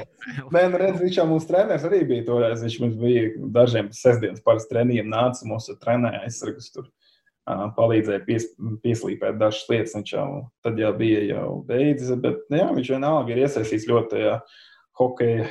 Nē, 0.54 0.62
nu 0.70 0.78
redz, 0.78 1.00
viņš 1.02 1.18
jau 1.18 1.24
mūsu 1.32 1.48
treneris 1.48 1.86
arī 1.88 2.04
bija 2.06 2.28
toreiz. 2.28 2.62
Viņš 2.62 2.76
mums 2.84 2.94
bija 3.00 3.24
dažiem 3.56 3.90
sestdienas 3.96 4.44
pāris 4.46 4.68
trenījiem 4.70 5.10
nāca, 5.10 5.42
mūsu 5.50 5.74
trenēja 5.82 6.22
aizsargus 6.28 6.70
tur. 6.76 6.86
Palīdzēja 7.46 8.24
pies, 8.26 8.48
pieslīpēt 8.82 9.38
dažas 9.38 9.68
lietas. 9.70 9.94
Viņš 9.94 10.12
jau 10.16 10.26
tad 10.66 10.80
jau 10.82 10.90
bija 10.98 11.22
jau 11.28 11.46
beidzis, 11.68 12.10
bet 12.22 12.42
nu 12.50 12.58
jā, 12.58 12.66
viņš 12.74 12.90
vienalga 12.96 13.32
ir 13.32 13.44
iesaistīts 13.44 13.86
ļoti 13.90 14.12
tajā 14.16 14.34
hokeja 14.98 15.46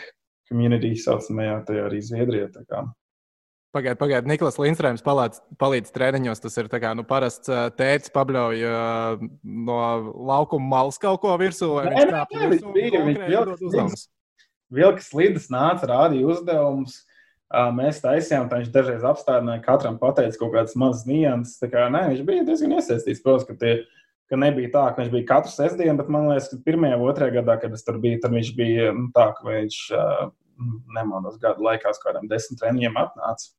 community, 0.50 0.92
saucamajā, 1.00 1.62
tajā 1.70 1.88
arī 1.88 2.02
Zviedrijā. 2.04 2.50
Pagaidiet, 3.76 4.00
pagaidiet. 4.00 4.28
Niklas 4.30 4.60
Lindstrēms 4.60 5.04
palīdz, 5.04 5.92
treniņos. 5.96 6.44
Tas 6.44 6.60
ir 6.62 6.70
kā, 6.72 6.94
nu, 6.96 7.04
parasts 7.08 7.52
tēvs, 7.80 8.12
pabļauj 8.16 8.62
no 9.44 9.80
laukuma 10.30 10.70
malas 10.78 11.00
kaut 11.02 11.20
ko 11.24 11.34
virsū. 11.42 11.74
Nē, 11.84 12.06
nē, 12.12 12.22
nē, 12.36 12.52
viņš 12.54 12.70
bija. 12.76 13.04
Viņš 13.08 14.06
vilka 14.76 15.04
slīdas 15.04 15.50
nāca, 15.54 15.90
rādīja 15.92 16.32
uzdevumus. 16.32 17.02
Mēs 17.54 18.00
taisījām, 18.02 18.48
tā 18.50 18.58
viņš 18.60 18.72
dažreiz 18.74 19.04
apstādināja, 19.06 19.62
katram 19.64 20.00
pateica 20.02 20.40
kaut 20.40 20.56
kādas 20.56 20.74
mazas 20.80 21.06
nianses. 21.06 21.62
Kā, 21.70 21.86
nē, 21.94 22.08
viņš 22.12 22.24
bija 22.26 22.46
diezgan 22.48 22.74
iesaistīts. 22.80 23.22
Protams, 23.24 23.46
ka, 23.46 23.54
tie, 23.62 23.76
ka 24.32 24.40
nebija 24.42 24.72
tā, 24.74 24.86
ka 24.90 25.04
viņš 25.04 25.12
bija 25.14 25.28
katru 25.30 25.54
sestdienu, 25.54 25.98
bet 26.00 26.10
man 26.12 26.26
liekas, 26.32 26.50
ka 26.50 26.58
pirmajā, 26.66 26.98
otrajā 26.98 27.36
gadā, 27.38 27.60
kad 27.62 27.78
es 27.78 27.86
tur 27.86 28.00
biju, 28.02 28.24
tad 28.24 28.34
viņš 28.34 28.50
bija 28.58 28.90
nu, 28.98 29.12
tā, 29.16 29.30
ka 29.38 29.46
viņš 29.46 29.78
uh, 29.94 30.26
nemaldos 30.98 31.38
gadu 31.44 31.68
laikā 31.68 31.94
uz 31.94 32.02
kādiem 32.02 32.26
desmit 32.32 32.60
treniņiem 32.64 32.98
atnāca. 33.04 33.54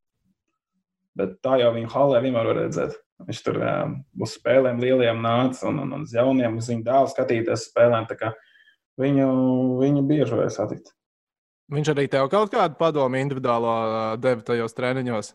Bet 1.17 1.39
tā 1.47 1.61
jau 1.63 1.71
viņa 1.79 1.93
halē 1.95 2.25
vienmēr 2.27 2.51
var 2.51 2.61
redzēt. 2.65 2.99
Viņš 3.25 3.39
tur 3.47 3.63
um, 3.63 3.95
uz 4.21 4.35
spēlēm 4.37 4.83
lielajām 4.83 5.23
nāca 5.25 5.71
un, 5.71 5.79
un, 5.87 5.95
un 5.97 6.05
uz 6.05 6.13
jauniem, 6.13 6.59
uz 6.59 6.69
viņu 6.69 6.85
dēlu 6.85 7.15
skatīties 7.15 7.71
spēlēm. 7.71 8.11
Viņu, 9.01 9.31
viņu 9.81 10.03
bieži 10.09 10.35
varēja 10.35 10.53
satikt. 10.59 10.96
Viņš 11.73 11.91
arī 11.91 12.07
tev 12.11 12.29
kaut 12.31 12.53
kādu 12.53 12.79
padomu 12.79 13.19
individuālo 13.19 13.75
deva 14.23 14.45
tajos 14.47 14.77
treniņos. 14.77 15.33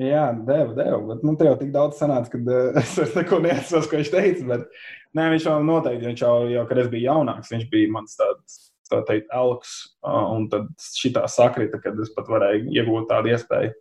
Jā, 0.00 0.30
deva, 0.46 0.72
deva. 0.76 0.98
Bet 1.10 1.24
nu, 1.26 1.34
tev 1.36 1.58
tik 1.60 1.72
daudz 1.74 1.98
sanāca, 2.00 2.30
ka 2.32 2.38
uh, 2.40 2.78
es 2.82 3.16
neko 3.16 3.42
neatceros, 3.44 3.88
ko 3.90 3.98
viņš 3.98 4.12
teica. 4.14 4.46
Bet, 4.48 4.84
nē, 5.18 5.26
viņš 5.34 5.48
jau 5.50 5.56
noteikti, 5.66 6.08
viņš 6.08 6.22
jau, 6.24 6.36
jau 6.52 6.64
kad 6.70 6.80
es 6.80 6.90
biju 6.92 7.08
jaunāks, 7.10 7.52
viņš 7.52 7.66
bija 7.72 7.92
mans 7.92 8.16
tāds, 8.18 8.58
tā 8.88 9.02
teikt, 9.08 9.28
elks. 9.36 9.74
Un 10.06 10.48
tad 10.52 10.70
šitā 10.96 11.26
sakrita, 11.30 11.82
kad 11.82 12.00
es 12.00 12.12
pat 12.16 12.30
varēju 12.30 12.72
iegūt 12.72 13.10
tādu 13.10 13.34
iespēju 13.34 13.74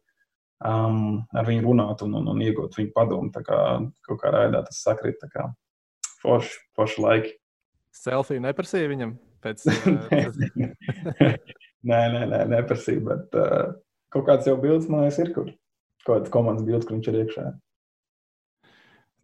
um, 0.67 1.22
ar 1.31 1.48
viņu 1.48 1.65
runāt 1.70 2.03
un, 2.05 2.17
un, 2.20 2.29
un 2.34 2.43
iegūt 2.43 2.77
viņu 2.79 2.93
padomu. 2.98 3.31
Tā 3.34 3.46
kā 3.48 3.62
kaut 4.08 4.22
kā 4.24 4.34
raidā 4.36 4.65
tas 4.67 4.84
sakrit, 4.84 5.20
tā 5.22 5.31
kā 5.31 5.48
forši, 6.22 6.60
forši 6.77 7.05
laiki. 7.05 7.36
Selfiju 8.01 8.43
neprasīja 8.43 8.91
viņam 8.91 9.17
pēc. 9.43 9.67
nē, 11.88 12.02
nē, 12.14 12.22
nē, 12.32 12.44
neprasīja, 12.52 13.04
bet 13.08 13.40
uh, 13.40 13.74
kaut 14.14 14.28
kāds 14.30 14.48
jau 14.50 14.58
bildes, 14.62 14.90
man 14.92 15.06
liekas, 15.06 15.20
ir 15.24 15.34
kur. 15.36 15.52
Kaut 16.06 16.24
kāds 16.24 16.34
komandas 16.34 16.66
bildes, 16.68 16.88
kur 16.88 16.98
viņš 16.98 17.12
ir 17.12 17.20
iekšā. 17.24 17.50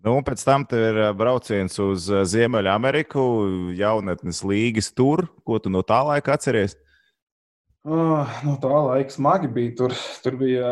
Nu, 0.06 0.20
pēc 0.24 0.44
tam 0.46 0.64
ir 0.78 1.00
brauciens 1.18 1.74
uz 1.82 2.06
Ziemeļameriku, 2.32 3.24
jaunatnes 3.76 4.44
līgas 4.46 4.92
tur. 4.96 5.26
Ko 5.44 5.58
tu 5.60 5.74
no 5.74 5.82
tā 5.86 6.04
laika 6.06 6.36
atceries? 6.38 6.78
Uh, 7.88 8.28
no 8.44 8.58
tā 8.60 8.70
laika 8.70 9.14
smagi 9.16 9.50
bija. 9.52 9.74
Tur, 9.80 9.96
tur 10.24 10.38
bija, 10.40 10.70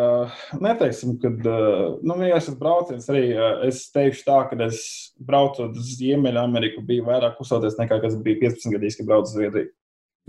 neteiksim, 0.61 1.15
kad 1.23 1.41
nu, 1.41 2.17
tas 2.19 2.51
brauciens 2.59 3.09
arī. 3.11 3.25
Es 3.65 3.85
teikšu 3.95 4.27
tā, 4.27 4.39
ka 4.51 4.59
es 4.67 4.83
braucot 5.17 5.73
uz 5.73 5.95
Ziemeļameriku, 5.97 6.85
biju 6.85 7.07
vairāk 7.09 7.41
uzsācies 7.41 7.79
nekā 7.81 7.99
kas 8.03 8.19
bija 8.21 8.43
15 8.45 8.77
gadīs, 8.77 8.99
kad 8.99 9.09
braucu 9.09 9.31
uz 9.31 9.37
Zviedriju. 9.39 9.71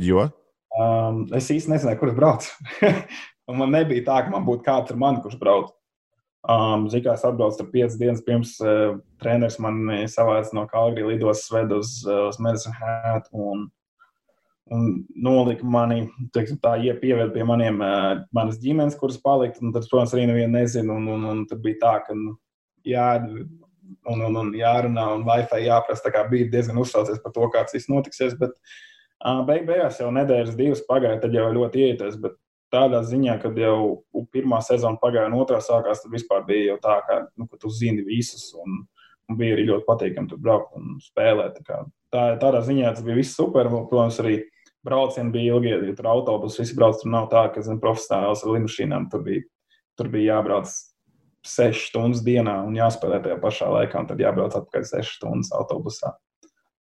Jo? 0.08 0.28
Um, 0.76 1.24
es 1.36 1.48
īsti 1.52 1.72
nezināju, 1.72 2.00
kur 2.00 2.12
es 2.12 2.16
braucu. 2.18 2.52
man 3.60 3.72
nebija 3.72 4.04
tā, 4.06 4.20
ka 4.26 4.32
man 4.34 4.44
būtu 4.46 4.66
kāds 4.66 4.92
ar 4.92 5.00
mani, 5.00 5.22
kurš 5.24 5.38
brauc. 5.40 5.72
Um, 6.46 6.84
Zinu, 6.92 7.10
es 7.10 7.24
atbraucu 7.26 7.58
tur 7.58 7.70
piecas 7.72 7.96
dienas 7.98 8.20
pirms 8.22 8.52
uh, 8.62 9.00
treneris 9.18 9.56
man 9.58 9.80
savāca 10.06 10.54
no 10.54 10.62
Kalgrija 10.70 11.08
lidostas 11.08 11.50
ved 11.50 11.72
uz, 11.74 11.96
uh, 12.06 12.28
uz 12.28 12.38
Medicine 12.38 12.76
Hat. 12.76 13.26
Un, 13.34 13.64
un 14.70 14.86
nolika 15.16 15.66
mani, 15.66 16.04
teiksim, 16.34 16.58
tā 16.62 16.76
iepieved 16.84 17.32
pie 17.34 17.44
maniem, 17.46 17.78
manas 18.34 18.58
ģimenes, 18.62 18.98
kuras 18.98 19.18
palika. 19.22 19.58
Tad, 19.62 19.86
protams, 19.90 20.14
arī 20.14 20.26
nevienu 20.30 20.58
nezinu. 20.58 20.98
Un, 21.00 21.08
un, 21.16 21.28
un 21.32 21.44
tad 21.50 21.62
bija 21.64 21.80
tā, 21.82 21.94
ka 22.06 22.16
nu, 22.18 22.34
jā, 22.86 23.08
un, 24.06 24.24
un, 24.28 24.40
un 24.42 24.52
jārunā, 24.56 25.06
un 25.16 25.26
Wi-Fi 25.26 25.62
jāprasa. 25.66 26.06
Tā 26.06 26.14
kā 26.14 26.26
bija 26.30 26.50
diezgan 26.52 26.78
uztraucies 26.82 27.22
par 27.22 27.34
to, 27.34 27.46
kāds 27.54 27.74
viss 27.74 27.90
notiksies. 27.90 28.34
Bet 28.38 28.54
beig 29.46 29.64
beigās 29.68 30.00
jau 30.00 30.10
nedēļas 30.14 30.58
divas 30.58 30.82
pagāja, 30.88 31.20
tad 31.22 31.34
jau 31.34 31.46
ļoti 31.54 31.86
ieties. 31.90 32.18
Bet 32.20 32.36
tādā 32.74 33.02
ziņā, 33.06 33.38
kad 33.42 33.56
jau 33.58 34.02
pirmā 34.34 34.60
sezona 34.64 35.00
pagāja 35.02 35.30
un 35.30 35.38
otrā 35.38 35.60
sākās, 35.64 36.02
tad 36.02 36.12
vispār 36.12 36.44
bija 36.48 36.72
jau 36.72 36.80
tā, 36.82 36.98
ka, 37.06 37.20
nu, 37.38 37.48
ka 37.50 37.60
tu 37.62 37.70
zini 37.72 38.04
visus. 38.06 38.50
Un, 38.58 38.82
un 39.30 39.38
bija 39.38 39.56
arī 39.56 39.66
ļoti 39.70 39.86
patīkami 39.86 40.30
tur 40.30 40.42
braukt 40.42 40.76
un 40.78 40.98
spēlēt. 41.02 41.62
Tā, 41.66 41.80
tā, 42.14 42.26
tādā 42.42 42.62
ziņā 42.66 42.92
tas 42.94 43.06
bija 43.06 43.18
viss 43.18 43.38
super. 43.38 43.70
Protams, 43.70 44.20
arī 44.22 44.40
braucieni 44.86 45.34
bija 45.34 45.56
ilgi, 45.56 45.72
jo 45.88 45.94
tur 45.98 46.10
autobusu 46.12 46.62
visi 46.62 46.76
brauc. 46.78 47.00
Tur 47.00 47.12
nav 47.14 47.30
tā, 47.32 47.46
ka 47.54 47.64
zin, 47.64 47.80
profesionāls 47.82 48.44
ar 48.44 48.54
lidmašīnām 48.54 49.08
tur 49.12 49.24
bija, 49.26 49.46
tur 49.98 50.12
bija 50.12 50.36
jābrauc 50.36 50.70
6 51.46 51.88
stundas 51.90 52.22
dienā 52.26 52.58
un 52.66 52.76
jāspēlē 52.78 53.20
tajā 53.22 53.40
pašā 53.42 53.70
laikā, 53.70 54.02
un 54.02 54.08
tad 54.10 54.22
jābrauc 54.22 54.54
atpakaļ 54.58 54.86
6 54.92 55.18
stundas 55.18 55.52
autobusā. 55.56 56.14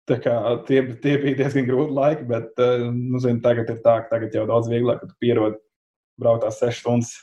Tā 0.09 0.17
kā 0.19 0.33
tie, 0.67 0.81
tie 0.99 1.13
bija 1.21 1.39
diezgan 1.39 1.67
grūti 1.67 1.95
laiki, 1.95 2.25
bet 2.27 2.59
eh, 2.59 2.87
nu, 2.91 3.21
zin, 3.23 3.39
tagad 3.43 3.69
ir 3.71 3.79
tā, 3.85 4.01
ka 4.03 4.17
tagad 4.17 4.35
jau 4.35 4.43
daudz 4.49 4.67
vieglāk, 4.71 4.99
ka 4.99 5.07
tu 5.07 5.15
pierodi 5.23 5.61
braukt 6.19 6.43
tās 6.43 6.59
6 6.59 6.81
stundas 6.81 7.13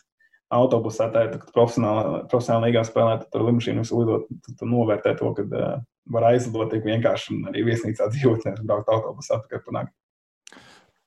autobusā. 0.50 1.10
Tā 1.12 1.26
ir 1.26 1.36
profesionāla, 1.52 2.24
profesionāla 2.30 2.70
līgā 2.70 2.84
spēlē, 2.88 3.18
tad 3.20 3.28
tur 3.34 3.46
visu 3.50 4.00
lidot, 4.00 4.26
tu, 4.46 4.56
tu 4.56 4.68
novērtē 4.68 5.12
to, 5.18 5.32
ka 5.36 5.44
uh, 5.44 5.74
var 6.10 6.30
aizlidot 6.32 6.72
tik 6.72 6.88
vienkārši 6.88 7.36
un 7.36 7.50
arī 7.52 7.66
viesnīcā 7.68 8.08
dzīvot, 8.14 8.48
nevis 8.48 8.64
braukt 8.66 8.90
autobusā 8.90 9.38
atpakaļ 9.38 9.62
panākt. 9.68 9.94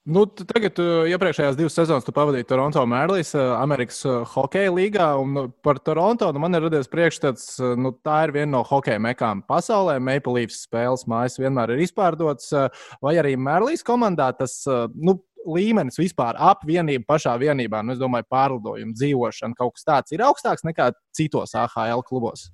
Nu, 0.04 0.26
tagad, 0.28 0.76
uh, 0.84 1.06
iepriekšējās 1.08 1.56
divas 1.56 1.78
sezonas, 1.78 2.04
tu 2.04 2.12
pavadīji 2.12 2.44
Toronto 2.50 2.82
Mērlīs, 2.92 3.30
uh, 3.38 3.54
Amerikas 3.56 4.02
uh, 4.04 4.26
Hokeja 4.28 4.72
līgā. 4.76 5.06
Par 5.64 5.78
Toronto 5.80 6.28
nu, 6.36 6.42
man 6.44 6.58
ir 6.58 6.66
radies 6.66 6.90
priekšstats, 6.92 7.46
nu, 7.80 7.94
tā 8.04 8.18
ir 8.26 8.34
viena 8.36 8.50
no 8.58 8.66
hokeja 8.68 9.00
mekām 9.00 9.46
pasaulē. 9.48 10.02
Maple 10.04 10.42
Leafs 10.42 10.66
spēles 10.66 11.06
mājas 11.08 11.40
vienmēr 11.40 11.72
ir 11.72 11.86
izpārdotas. 11.86 12.50
Vai 13.00 13.14
arī 13.22 13.38
Mērlīs 13.40 13.86
komandā 13.88 14.28
tas 14.36 14.58
nu, 14.68 15.22
līmenis 15.48 16.00
vispār 16.02 16.36
ap 16.36 16.66
vienību 16.68 17.08
pašā 17.08 17.38
vienībā, 17.40 17.80
nu, 17.86 17.96
es 17.96 18.02
domāju, 18.02 18.28
pārlidojumu, 18.32 18.96
dzīvošana, 19.00 19.56
kaut 19.56 19.78
kas 19.78 19.88
tāds 19.88 20.16
ir 20.16 20.26
augstāks 20.28 20.66
nekā 20.68 20.90
citos 21.16 21.56
AHL 21.56 22.04
klubos. 22.08 22.50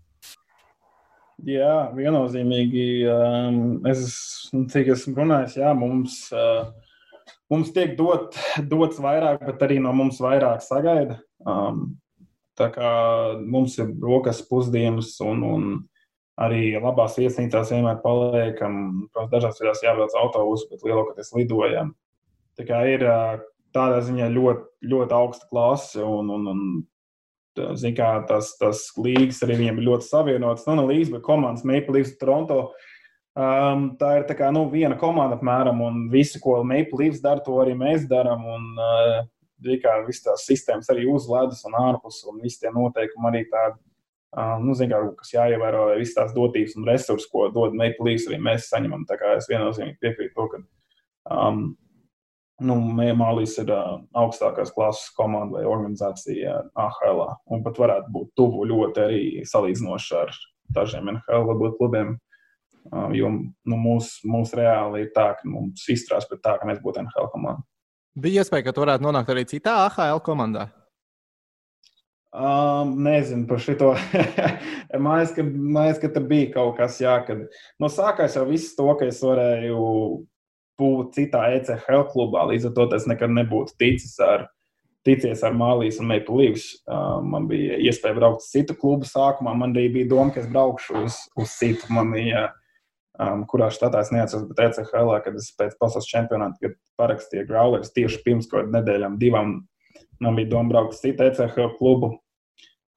Jā, 1.48 1.90
viennozīmīgi. 1.96 2.86
Um, 3.10 3.60
es, 3.88 4.06
cik 4.70 4.94
esmu 4.94 5.16
runājis, 5.22 5.58
jā, 5.62 5.74
mums. 5.78 6.22
Uh, 6.36 6.70
mums 7.52 7.74
tiek 7.76 7.96
dot, 7.98 8.38
dots 8.72 9.00
vairāk, 9.02 9.44
bet 9.46 9.66
arī 9.66 9.80
no 9.84 9.94
mums 9.96 10.22
vairāk 10.24 10.64
sagaida. 10.66 11.20
Um, 11.46 12.00
tā 12.60 12.70
kā 12.74 12.92
mums 13.40 13.78
ir 13.80 13.94
rokas 14.04 14.42
pusdienas 14.46 15.16
un, 15.24 15.46
un 15.48 15.70
arī 16.40 16.74
labās 16.80 17.18
viesnīcās 17.20 17.74
vienmēr 17.74 18.02
paliekam. 18.04 19.08
Protams, 19.14 19.32
dažās 19.34 19.62
vietās 19.62 19.84
jābrauc 19.86 20.16
autobusu, 20.20 20.70
bet 20.72 20.86
lielākoties 20.88 21.34
lidojam. 21.38 21.96
Tā 22.60 22.68
kā 22.68 22.84
ir 22.92 23.06
tādā 23.76 24.00
ziņā 24.04 24.30
ļoti, 24.34 24.88
ļoti 24.92 25.16
augsta 25.16 25.48
klase 25.52 26.04
un, 26.04 26.32
un, 26.36 26.48
un 26.54 26.64
Zin, 27.76 27.92
kā, 27.98 28.08
tas, 28.30 28.54
tas 28.60 28.86
līgas 28.96 29.42
arī 29.44 29.58
viņiem 29.60 29.82
ir 29.82 29.88
ļoti 29.90 30.06
savienots. 30.06 30.64
Nu, 30.68 30.78
no 30.80 30.86
līgas, 30.88 31.10
bet 31.12 31.26
komandas 31.26 31.66
Maple 31.68 31.98
Leafs 31.98 32.14
Toronto 32.22 32.70
Um, 33.40 33.86
tā 33.96 34.18
ir 34.20 34.26
tā 34.28 34.36
kā, 34.36 34.50
nu, 34.52 34.66
viena 34.68 34.98
komanda, 35.00 35.38
apmēram, 35.38 35.80
un 35.86 36.00
visu, 36.12 36.42
ko 36.44 36.58
Maple 36.68 36.98
Leafs 37.00 37.22
dara, 37.24 37.40
to 37.46 37.56
arī 37.62 37.76
mēs 37.78 38.04
darām. 38.10 38.44
Un, 38.52 38.66
uh, 38.76 39.78
kā 39.80 39.94
visas 40.08 40.26
tās 40.26 40.48
sistēmas 40.48 40.90
arī 40.92 41.06
uz 41.08 41.28
ledus 41.30 41.62
un 41.68 41.78
ārpus, 41.80 42.20
un 42.28 42.42
visi 42.44 42.60
tie 42.64 42.74
noteikumi 42.76 43.30
arī 43.30 43.46
tādi, 43.52 43.80
uh, 44.36 44.58
nu, 44.60 44.76
kā, 44.76 45.02
kas 45.22 45.34
jāievēro, 45.38 45.86
vai 45.92 45.98
visas 46.02 46.18
tās 46.18 46.36
dotības 46.36 46.76
un 46.80 46.90
resursi, 46.92 47.30
ko 47.32 47.48
dod 47.56 47.78
Maple 47.80 48.10
Leafs, 48.10 48.28
arī 48.28 48.42
mēs 48.44 48.68
saņemam. 48.74 49.08
Tā 49.08 49.20
kā 49.22 49.38
es 49.40 49.48
viennozīmīgi 49.52 50.00
piekrītu 50.04 50.36
to, 50.36 50.48
ka 50.52 50.64
um, 51.40 51.66
nu, 52.60 52.80
Mālīs 53.24 53.56
ir 53.64 53.72
uh, 53.72 54.00
augstākās 54.20 54.76
klases 54.76 55.14
komanda 55.16 55.62
vai 55.62 55.68
organizācija 55.70 56.64
AHL. 56.76 57.28
Un 57.56 57.64
pat 57.64 57.80
varētu 57.88 58.16
būt 58.16 58.34
tuvu 58.36 58.68
ļoti 58.68 59.06
arī 59.06 59.28
salīdzinoši 59.48 60.18
ar 60.26 60.42
dažiem 60.76 61.14
NHL 61.16 61.78
klubiem. 61.80 62.18
Uh, 62.90 63.12
jo 63.14 63.30
nu, 63.30 63.78
mūsu 63.78 64.26
mūs 64.30 64.56
reāli 64.58 65.04
ir 65.06 65.14
tā, 65.14 65.32
ka 65.38 65.46
mums 65.50 65.86
izstrādās 65.94 66.26
pret 66.30 66.42
tā, 66.46 66.56
ka 66.58 66.66
mēs 66.66 66.82
būtu 66.82 67.04
NHL 67.04 67.30
komanda. 67.34 67.62
Bija 68.20 68.42
iespēja, 68.42 68.66
ka 68.66 68.74
tu 68.76 68.84
varētu 68.84 69.06
nonākt 69.06 69.30
arī 69.30 69.46
citā 69.48 69.76
AHL 69.86 70.24
komandā. 70.26 70.70
Um, 72.30 72.92
nezinu 73.02 73.48
par 73.50 73.62
šo. 73.62 73.96
Mājas, 75.06 75.32
ka, 75.34 75.42
mājas, 75.46 75.98
ka 76.02 76.12
tur 76.14 76.28
bija 76.30 76.52
kaut 76.54 76.76
kas, 76.78 77.00
jā, 77.02 77.16
kad 77.26 77.42
nu, 77.82 77.90
sākās 77.90 78.38
jau 78.38 78.46
viss 78.50 78.76
to, 78.78 78.86
ka 79.00 79.08
es 79.10 79.22
varēju 79.26 79.80
būt 80.80 81.18
citā 81.18 81.48
ECHL 81.58 82.06
klubā. 82.12 82.46
Līdz 82.52 82.70
ar 82.70 82.76
to 82.78 82.86
es 82.98 83.08
nekad 83.10 83.34
nebūtu 83.34 83.74
ticis 83.82 84.14
ar, 84.22 84.46
ticies 85.08 85.42
ar 85.46 85.58
Mālīs 85.58 85.98
un 86.02 86.10
Maple 86.12 86.38
Leafs. 86.38 86.70
Uh, 86.86 87.18
man 87.26 87.50
bija 87.50 87.80
iespēja 87.90 88.20
braukt 88.20 88.46
uz 88.46 88.52
citu 88.54 88.78
klubu 88.78 89.10
sākumā. 89.10 89.56
Man 89.58 89.74
arī 89.74 89.88
bija 89.98 90.12
doma, 90.14 90.34
ka 90.36 90.44
es 90.44 90.50
braukšu 90.54 91.02
uz, 91.08 91.18
uz 91.40 91.58
citu. 91.58 91.90
Man 91.98 92.14
bija, 92.14 92.46
um, 93.20 93.44
kurā 93.50 93.70
štatā 93.74 94.04
es 94.04 94.14
neatceros, 94.16 94.48
bet 94.50 94.80
ECHL, 94.80 95.12
kad 95.26 95.38
es 95.40 95.52
pēc 95.60 95.76
pasaules 95.82 96.08
čempionāta 96.10 96.74
parakstīju 97.00 97.48
Growlers 97.50 97.94
tieši 97.96 98.24
pirms 98.26 98.50
kaut 98.52 98.72
nedēļām, 98.74 99.20
divām. 99.22 99.60
Man 100.20 100.36
bija 100.36 100.52
doma 100.52 100.74
braukt 100.74 100.98
uz 100.98 101.04
citu 101.04 101.28
ECHL 101.28 101.76
klubu. 101.78 102.18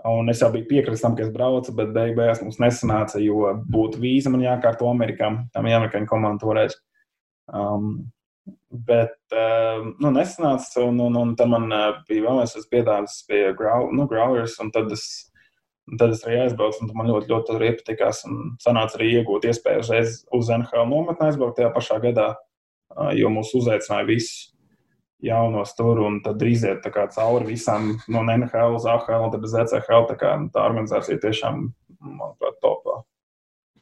Un 0.08 0.26
es 0.32 0.40
jau 0.42 0.48
biju 0.50 0.66
piekritis 0.66 1.04
tam, 1.04 1.14
ka 1.14 1.22
es 1.22 1.30
braucu, 1.30 1.74
bet 1.78 1.92
beigās 1.94 2.40
mums 2.42 2.58
nesanāca, 2.58 3.20
jo 3.22 3.52
būtu 3.70 4.00
vīza 4.02 4.32
man 4.34 4.42
jākārto 4.42 4.88
Amerikā. 4.90 5.30
Tam 5.54 5.68
amerikāņu 5.70 6.10
komanda 6.10 6.42
toreiz. 6.42 6.74
Um, 7.46 8.08
bet 8.72 9.14
um, 9.30 9.92
nu, 10.02 10.10
nesanāca, 10.16 10.82
un, 10.82 10.98
un, 11.06 11.18
un 11.20 11.36
tad 11.38 11.52
man 11.52 11.68
uh, 11.70 12.00
bija 12.08 12.24
vēl 12.26 12.40
viens 12.40 12.70
piedāvājums 12.72 13.20
pie 13.28 13.44
grau, 13.58 13.92
nu, 13.94 14.08
Growers, 14.10 14.56
un 14.64 14.72
tad 14.74 14.90
es, 14.94 15.06
un 15.90 15.98
tad 16.00 16.14
es 16.14 16.22
arī 16.26 16.42
aizbraucu, 16.44 16.84
un 16.84 16.92
man 16.96 17.10
ļoti, 17.10 17.30
ļoti 17.32 17.48
tur 17.50 17.66
iepatikās, 17.66 18.22
un 18.28 18.54
sanāca 18.62 18.98
arī 18.98 19.10
iegūt 19.18 19.48
iespēju 19.50 19.82
uzreiz 19.82 20.22
uz 20.34 20.50
NHL 20.52 20.88
nometni 20.90 21.28
aizbraukt 21.28 21.58
tajā 21.58 21.72
pašā 21.74 21.98
gadā, 22.04 22.28
jo 23.18 23.32
mūs 23.32 23.54
uzaicināja 23.58 24.08
visus 24.08 24.52
jaunos 25.22 25.74
tur, 25.78 26.00
un 26.02 26.20
tad 26.24 26.42
iziet 26.42 26.86
cauri 27.14 27.52
visām 27.52 27.92
no 28.10 28.22
NHL 28.26 28.76
uz 28.76 28.86
AHL 28.90 29.30
tad 29.32 29.44
uz 29.46 29.54
ECHL. 29.54 30.08
Tā, 30.10 30.16
kā, 30.18 30.32
tā 30.54 30.64
organizācija 30.66 31.20
tiešām, 31.22 31.68
manuprāt, 32.02 32.58
topā. 32.64 33.02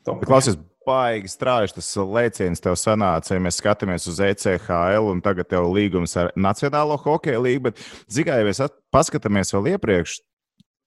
Top. 0.04 0.20
Klausies, 0.24 0.58
baigi 0.86 1.28
strājuši 1.28 1.76
tas 1.76 1.88
lēciens 2.16 2.62
tev 2.64 2.76
sanāca, 2.80 3.34
ja 3.34 3.42
mēs 3.44 3.60
skatāmies 3.60 4.08
uz 4.10 4.20
ECHL 4.24 5.10
un 5.10 5.20
tagad 5.24 5.50
tev 5.50 5.68
līgums 5.72 6.16
ar 6.20 6.32
Nacionālo 6.36 6.96
hokeja 7.00 7.40
līgu, 7.42 7.68
bet 7.68 7.82
zigai, 8.08 8.40
ja 8.40 8.48
mēs 8.48 8.62
paskatāmies 8.94 9.52
vēl 9.56 9.74
iepriekš, 9.74 10.20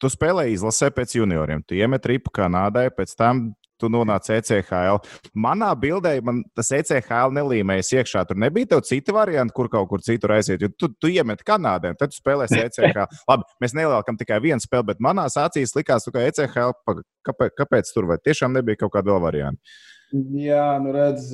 tu 0.04 0.12
spēlēji 0.12 0.58
izlasē 0.60 0.92
pēc 0.94 1.18
junioriem, 1.18 1.64
tu 1.68 1.78
iemet 1.80 2.06
ripu 2.12 2.34
Kanādai, 2.36 2.90
pēc 2.94 3.16
tam 3.20 3.48
tu 3.84 3.90
nonāc 3.92 4.30
ECHL. 4.32 5.02
Manā 5.46 5.72
bildē 5.80 6.16
man 6.26 6.42
tas 6.56 6.72
ECHL 6.78 7.34
nelīmējas 7.36 7.94
iekšā. 7.98 8.26
Tur 8.30 8.40
nebija 8.40 8.74
tev 8.74 8.84
cita 8.88 9.16
varianta, 9.16 9.56
kur 9.56 9.70
kaut 9.72 9.90
kur 9.92 10.04
citur 10.06 10.36
aiziet. 10.38 10.66
Tu, 10.80 10.90
tu 10.96 11.12
iemet 11.12 11.44
Kanādē, 11.48 11.96
tad 12.00 12.14
tu 12.14 12.20
spēlēsi 12.20 12.62
ECHL. 12.68 13.08
Labi, 13.30 13.48
mēs 13.64 13.76
neliekam 13.78 14.20
tikai 14.20 14.40
vienu 14.44 14.64
spēli, 14.64 14.92
bet 14.94 15.04
manā 15.04 15.28
acīs 15.28 15.76
likās, 15.78 16.08
ka 16.14 16.28
ECHL, 16.30 16.78
kāpēc, 17.28 17.58
kāpēc 17.60 17.96
tur 17.96 18.12
vai 18.12 18.22
tiešām 18.24 18.56
nebija 18.56 18.86
kaut 18.86 18.96
kāda 18.96 19.14
vēl 19.14 19.26
varianta? 19.28 19.76
Jā, 20.14 20.76
nu 20.78 20.92
redz, 20.94 21.32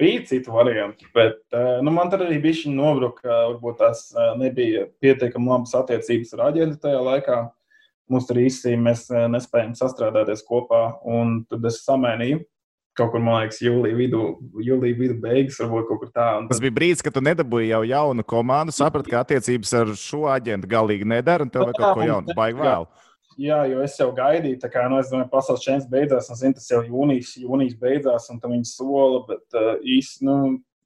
bija 0.00 0.24
citi 0.26 0.50
varianti, 0.50 1.06
bet 1.14 1.44
nu, 1.86 1.92
man 1.94 2.08
tur 2.10 2.24
arī 2.24 2.40
bija 2.42 2.64
šī 2.64 2.72
nobruka, 2.74 3.28
varbūt 3.52 3.78
tās 3.78 4.00
nebija 4.40 4.88
pietiekami 4.98 5.46
labas 5.46 5.76
attiecības 5.78 6.34
ar 6.34 6.42
aģentu 6.48 6.80
tajā 6.82 7.04
laikā 7.06 7.36
mums 8.12 8.28
tur 8.28 8.40
īsti 8.42 8.76
mēs 8.80 9.08
eh, 9.12 9.26
nespējam 9.32 9.74
sastrādāties 9.78 10.44
kopā. 10.48 10.84
Un 11.08 11.42
tad 11.50 11.66
es 11.68 11.82
samēnīju 11.86 12.44
kaut 12.98 13.12
kur, 13.14 13.22
man 13.22 13.42
liekas, 13.42 13.60
jūlijā 13.62 13.96
vidū, 13.98 14.22
jūlijā 14.64 14.98
vidū 14.98 15.16
beigas, 15.22 15.58
varbūt 15.62 15.84
kaut 15.86 16.00
kur 16.02 16.08
tā. 16.10 16.28
Tad... 16.40 16.48
Tas 16.52 16.62
bija 16.62 16.74
brīdis, 16.74 17.02
kad 17.04 17.14
tu 17.14 17.22
nedabūji 17.24 17.70
jau 17.70 17.82
jaunu 17.86 18.24
komandu, 18.26 18.74
saprati, 18.74 19.12
ka 19.12 19.22
attiecības 19.22 19.74
ar 19.80 19.92
šo 19.98 20.24
aģentu 20.32 20.70
galīgi 20.70 21.06
nedara, 21.08 21.46
un 21.46 21.52
tev 21.54 21.68
vajag 21.68 21.78
kaut 21.78 22.00
ko 22.00 22.08
jaunu, 22.08 22.38
baigi 22.38 22.64
vēl. 22.64 22.88
Jā, 23.38 23.58
jo 23.70 23.82
es 23.84 23.94
jau 24.00 24.08
gaidīju, 24.16 24.58
tā 24.64 24.70
kā, 24.72 24.88
nu, 24.90 24.98
es 24.98 25.12
domāju, 25.12 25.30
pasaules 25.30 25.62
čempions 25.62 25.90
beidzās, 25.92 26.30
un 26.32 26.38
zinu, 26.40 26.56
tas 26.58 26.72
jau 26.72 26.80
jūnijas, 26.82 27.36
jūnijas 27.38 27.76
beidzās, 27.78 28.26
un 28.32 28.40
tam 28.42 28.56
viņi 28.56 28.66
sola, 28.66 29.20
bet 29.28 29.54
uh, 29.54 29.68
īsti, 29.78 30.26
nu, 30.26 30.38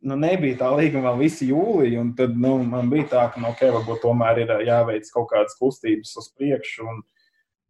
nu, 0.04 0.18
nebija 0.20 0.58
tā 0.60 0.68
līguma 0.76 1.06
vēl 1.06 1.22
visu 1.22 1.48
jūliju, 1.48 2.02
un 2.02 2.10
tad, 2.18 2.36
nu, 2.36 2.58
man 2.68 2.92
bija 2.92 3.08
tā, 3.14 3.24
ka, 3.32 3.40
nu, 3.40 3.54
ok, 3.54 3.64
varbūt 3.78 4.04
tomēr 4.04 4.42
ir 4.44 4.52
jāveic 4.68 5.08
kaut 5.14 5.30
kādas 5.32 5.56
kustības 5.56 6.12
uz 6.20 6.28
priekšu, 6.36 6.84
un, 6.92 7.00
Eh, 7.00 7.11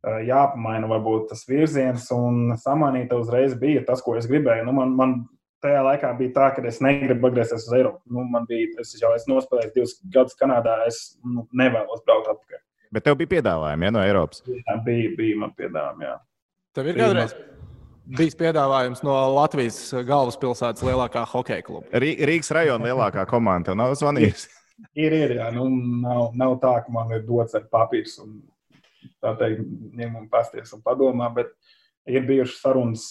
jāpamaina 0.03 0.89
varbūt 0.91 1.29
tas 1.31 1.45
virziens, 1.49 2.09
un 2.15 2.57
samanīta 2.59 3.19
uzreiz 3.21 3.55
bija 3.59 3.85
tas, 3.87 4.03
ko 4.03 4.17
es 4.19 4.27
gribēju. 4.31 4.67
Nu, 4.67 4.75
man, 4.77 4.97
man 4.99 5.15
tajā 5.63 5.85
laikā 5.87 6.11
bija 6.19 6.35
tā, 6.39 6.49
ka 6.57 6.65
es 6.67 6.81
negribu 6.83 7.31
atgriezties 7.31 7.69
uz 7.69 7.77
Eiropu. 7.79 8.03
Nu, 8.11 8.27
man 8.29 8.49
bija, 8.51 8.73
es 8.83 8.97
jau 9.01 9.13
esmu 9.15 9.37
nospēlējis 9.37 9.77
divus 9.77 9.97
gadus 10.15 10.39
Kanādā, 10.39 10.81
es 10.91 11.17
nu, 11.23 11.47
nevēlos 11.59 12.03
braukt 12.07 12.33
atpakaļ. 12.35 12.63
Bet 12.93 13.07
tev 13.07 13.17
bija 13.21 13.39
piedāvājumi 13.39 13.89
ja, 13.89 13.95
no 13.95 14.03
Eiropas? 14.05 14.43
Jā, 14.51 14.77
bija, 14.85 15.15
bija 15.17 15.39
man 15.45 15.55
piedāvājumi. 15.57 16.09
Jā. 16.09 16.17
Tev 16.77 16.89
ir 16.91 16.99
kādreiz 16.99 17.37
bijis 18.19 18.37
piedāvājums 18.37 19.05
no 19.07 19.15
Latvijas 19.37 19.79
galvaspilsētas 20.09 20.85
lielākā 20.87 21.23
hokeja 21.31 21.65
kluba. 21.67 21.87
Rīgas 22.03 22.51
rajona 22.55 22.91
lielākā 22.91 23.25
komanda 23.31 23.71
tev 23.71 23.79
nav 23.79 23.95
zvanījusi. 24.01 24.51
ir, 25.05 25.15
ir, 25.15 25.37
jā. 25.39 25.49
Nu, 25.55 25.69
nav, 26.03 26.33
nav 26.39 26.57
tā, 26.63 26.75
ka 26.85 26.95
man 26.95 27.15
ir 27.17 27.23
dots 27.29 27.57
ar 27.59 27.69
papīrs 27.73 28.19
un 28.25 28.41
tā 29.23 29.35
teikt, 29.41 29.67
ņem 29.99 30.17
un 30.21 30.31
pasties 30.33 30.73
un 30.77 30.83
padomā, 30.85 31.29
bet 31.35 31.53
ir 32.11 32.27
bijušas 32.29 32.63
sarunas. 32.63 33.07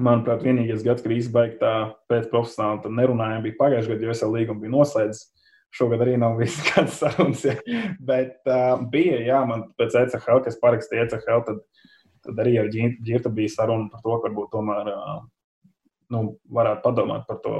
Manuprāt, 0.00 0.40
vienīgais 0.40 0.80
gads, 0.86 1.02
kad 1.04 1.12
izbeigta 1.12 1.70
pēc 2.08 2.30
profesionāla, 2.30 2.78
tad 2.80 2.94
nerunājām, 2.96 3.42
bija 3.44 3.58
pagājušajā 3.58 3.92
gadā, 3.92 4.06
jo 4.06 4.14
es 4.14 4.22
jau 4.22 4.30
līgumu 4.32 4.62
biju 4.62 4.72
noslēdzis. 4.72 5.26
Šogad 5.76 6.04
arī 6.04 6.14
nav 6.20 6.36
bijis 6.40 6.56
kāds 6.64 6.96
sarunas, 7.00 7.42
ja. 7.44 7.58
bet 8.00 8.38
uh, 8.48 8.80
bija, 8.92 9.18
jā, 9.20 9.42
man 9.48 9.66
pēc 9.76 9.98
ECHL, 10.00 10.40
kas 10.46 10.56
parakstīja 10.64 11.04
ECHL, 11.10 11.44
tad, 11.44 11.60
tad 12.24 12.40
arī 12.40 12.56
ar 12.62 12.72
Girtu 12.72 13.32
bija 13.36 13.52
saruna 13.52 13.92
par 13.92 14.00
to, 14.00 14.16
ka 14.16 14.30
varbūt 14.30 14.50
tomēr 14.56 14.88
uh, 14.94 15.20
nu, 16.12 16.24
varētu 16.56 16.84
padomāt 16.86 17.28
par 17.28 17.40
to 17.44 17.56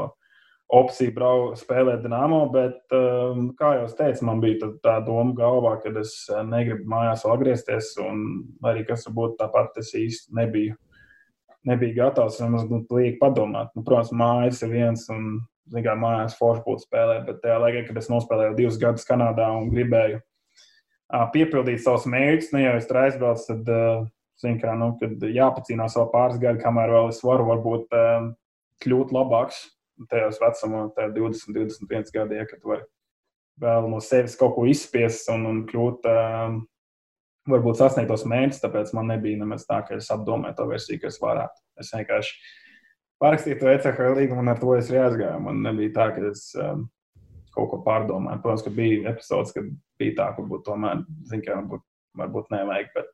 opcija 0.73 1.13
brau, 1.13 1.53
spēlēt 1.59 2.01
Dienāmo, 2.05 2.47
bet, 2.53 2.81
um, 2.97 3.51
kā 3.59 3.75
jau 3.77 3.89
teicu, 3.99 4.25
man 4.29 4.41
bija 4.43 4.71
tā, 4.85 4.97
doma 5.05 5.35
galvā, 5.37 5.75
ka 5.83 5.93
es 6.01 6.15
uh, 6.31 6.41
negribu 6.49 6.89
mājās 6.89 7.27
atgriezties, 7.29 7.93
un 8.01 8.25
arī 8.69 8.87
kas 8.89 9.05
varbūt 9.09 9.37
tāpat 9.43 9.77
es 9.83 9.93
īsti 9.99 10.33
nebiju, 10.39 10.79
nebiju 11.69 11.99
gatavs 12.01 12.41
nemaz 12.41 12.65
nu, 12.71 12.81
lieki 12.89 13.21
padomāt. 13.21 13.73
Nu, 13.77 13.85
protams, 13.85 14.15
mājas 14.17 14.63
ir 14.65 14.73
viens, 14.73 15.05
un, 15.13 15.43
zināmā 15.73 15.85
mērā, 15.85 15.99
mājās 16.07 16.39
forši 16.41 16.65
būtu 16.65 16.87
spēlēt, 16.87 17.27
bet 17.29 17.43
tajā 17.45 17.61
laikā, 17.67 17.85
kad 17.91 18.01
es 18.01 18.11
nospēlēju 18.13 18.57
divus 18.59 18.81
gadus 18.81 19.07
Kanādā 19.09 19.51
un 19.57 19.69
gribēju 19.73 20.23
piepildīt 21.33 21.85
savus 21.85 22.09
mērķus, 22.09 22.51
ne 22.55 22.59
nu, 22.63 22.65
jau 22.65 22.75
es 22.81 22.89
tur 22.89 23.03
aizbraucu, 23.03 23.45
tad, 23.51 23.69
uh, 23.69 24.57
kā, 24.65 24.73
nu, 24.81 24.95
jāpacīnās 25.29 26.01
vēl 26.01 26.11
pāris 26.17 26.41
gadi, 26.41 26.65
kamēr 26.65 26.97
vēl 26.97 27.13
es 27.13 27.21
varu 27.25 27.51
varbūt 27.53 27.93
uh, 27.93 28.33
kļūt 28.83 29.13
labāks 29.13 29.61
tajos 30.11 30.41
vecumā, 30.43 30.87
20, 30.97 31.55
21 31.55 32.13
gadi, 32.15 32.39
ja, 32.41 32.47
kad 32.49 32.65
var 32.67 32.85
vēl 33.63 33.89
no 33.93 34.01
sevis 34.03 34.37
kaut 34.39 34.57
ko 34.57 34.67
izspiest 34.69 35.29
un, 35.33 35.45
un 35.49 35.61
kļūt, 35.69 36.09
um, 36.09 36.59
varbūt 37.51 37.79
sasniegt 37.81 38.11
tos 38.11 38.25
mērķus. 38.29 38.63
Tāpēc 38.63 38.93
man 38.97 39.11
nebija 39.13 39.41
nemaz 39.43 39.67
tā, 39.69 39.83
ka 39.87 39.99
es 39.99 40.11
apdomāju 40.15 40.57
to 40.59 40.67
versiju, 40.71 41.03
ka 41.03 41.11
es 41.11 41.21
varētu. 41.23 41.65
Es 41.83 41.93
vienkārši 41.95 42.37
parakstīju 43.23 43.61
to 43.61 43.71
ECHL 43.71 44.19
līgumu 44.19 44.43
un 44.43 44.53
ar 44.53 44.61
to 44.61 44.75
es 44.79 44.91
arī 44.91 45.03
aizgāju. 45.05 45.41
Man 45.47 45.63
nebija 45.67 45.95
tā, 45.99 46.09
ka 46.17 46.27
es 46.31 46.49
um, 46.59 46.87
kaut 47.55 47.71
ko 47.73 47.81
pārdomāju. 47.87 48.43
Protams, 48.45 48.67
ka 48.67 48.75
bija 48.75 49.11
episods, 49.13 49.55
kad 49.57 49.69
bija 50.01 50.19
tā, 50.19 50.31
ka 50.33 50.43
varbūt 50.43 50.65
tomēr, 50.69 51.05
zinu, 51.31 51.47
ka 51.47 51.59
varbūt, 51.61 51.85
varbūt 52.23 52.55
nevajag. 52.55 52.95
Bet 52.97 53.13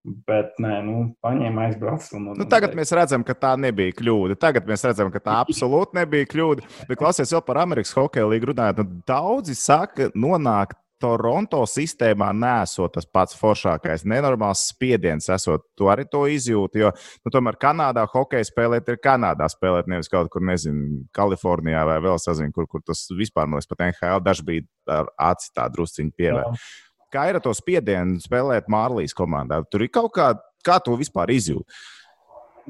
Bet, 0.00 0.54
nē, 0.56 0.78
nu, 0.86 1.00
paņēma 1.20 1.66
aizbraukt. 1.68 2.06
Un, 2.16 2.30
un, 2.32 2.38
nu, 2.40 2.46
tagad 2.48 2.72
mēs 2.76 2.92
redzam, 2.96 3.24
ka 3.26 3.34
tā 3.36 3.52
nebija 3.60 3.92
kļūda. 3.98 4.38
Tagad 4.40 4.68
mēs 4.68 4.84
redzam, 4.88 5.10
ka 5.12 5.20
tā 5.20 5.34
absolūti 5.44 5.98
nebija 5.98 6.28
kļūda. 6.30 6.64
Bet, 6.88 6.96
klausies, 7.00 7.32
vēl 7.36 7.42
par 7.44 7.60
Amerikas 7.60 7.92
Hokeja 7.98 8.28
līniju 8.30 8.54
runājot, 8.54 8.80
nu, 8.80 9.02
daudzi 9.08 9.56
saka, 9.58 10.08
nonākt 10.16 10.78
Toronto 11.00 11.62
sistēmā 11.68 12.28
nesot 12.36 12.92
tas 12.92 13.06
pats 13.08 13.36
foršākais, 13.40 14.04
nenormāls 14.08 14.66
spiediens, 14.68 15.30
esot. 15.32 15.64
Tu 15.78 15.88
arī 15.88 16.04
to 16.12 16.26
izjūti. 16.28 16.82
Jo, 16.82 16.90
nu, 17.24 17.32
tomēr 17.32 17.56
Kanādā 17.60 18.04
hokeja 18.12 18.44
spēlēt 18.44 18.88
ir 18.92 19.00
Kanādā 19.00 19.48
spēlēt, 19.52 19.88
nevis 19.88 20.12
kaut 20.12 20.28
kur, 20.32 20.44
nezinu, 20.44 21.06
Kalifornijā 21.16 21.86
vai 21.88 21.96
vēl 22.04 22.20
sazinu, 22.20 22.52
kur, 22.56 22.68
kur 22.68 22.84
tas 22.84 23.06
vispār, 23.16 23.48
liekas, 23.48 23.68
pat 23.70 23.88
NHL 23.88 24.20
daži 24.24 24.46
bija 24.48 24.68
ar 25.00 25.12
aci 25.30 25.52
tā 25.56 25.68
drusciņu 25.72 26.16
pievērst 26.20 26.70
kā 27.12 27.28
ir 27.30 27.38
ar 27.38 27.44
to 27.44 27.54
spiedienu 27.56 28.20
spēlēt 28.22 28.70
Mārlīs 28.72 29.16
komandā? 29.16 29.60
Tur 29.70 29.86
ir 29.86 29.92
kaut 29.94 30.12
kā, 30.16 30.32
kā 30.66 30.78
to 30.84 30.96
vispār 31.00 31.32
izjūt. 31.34 31.80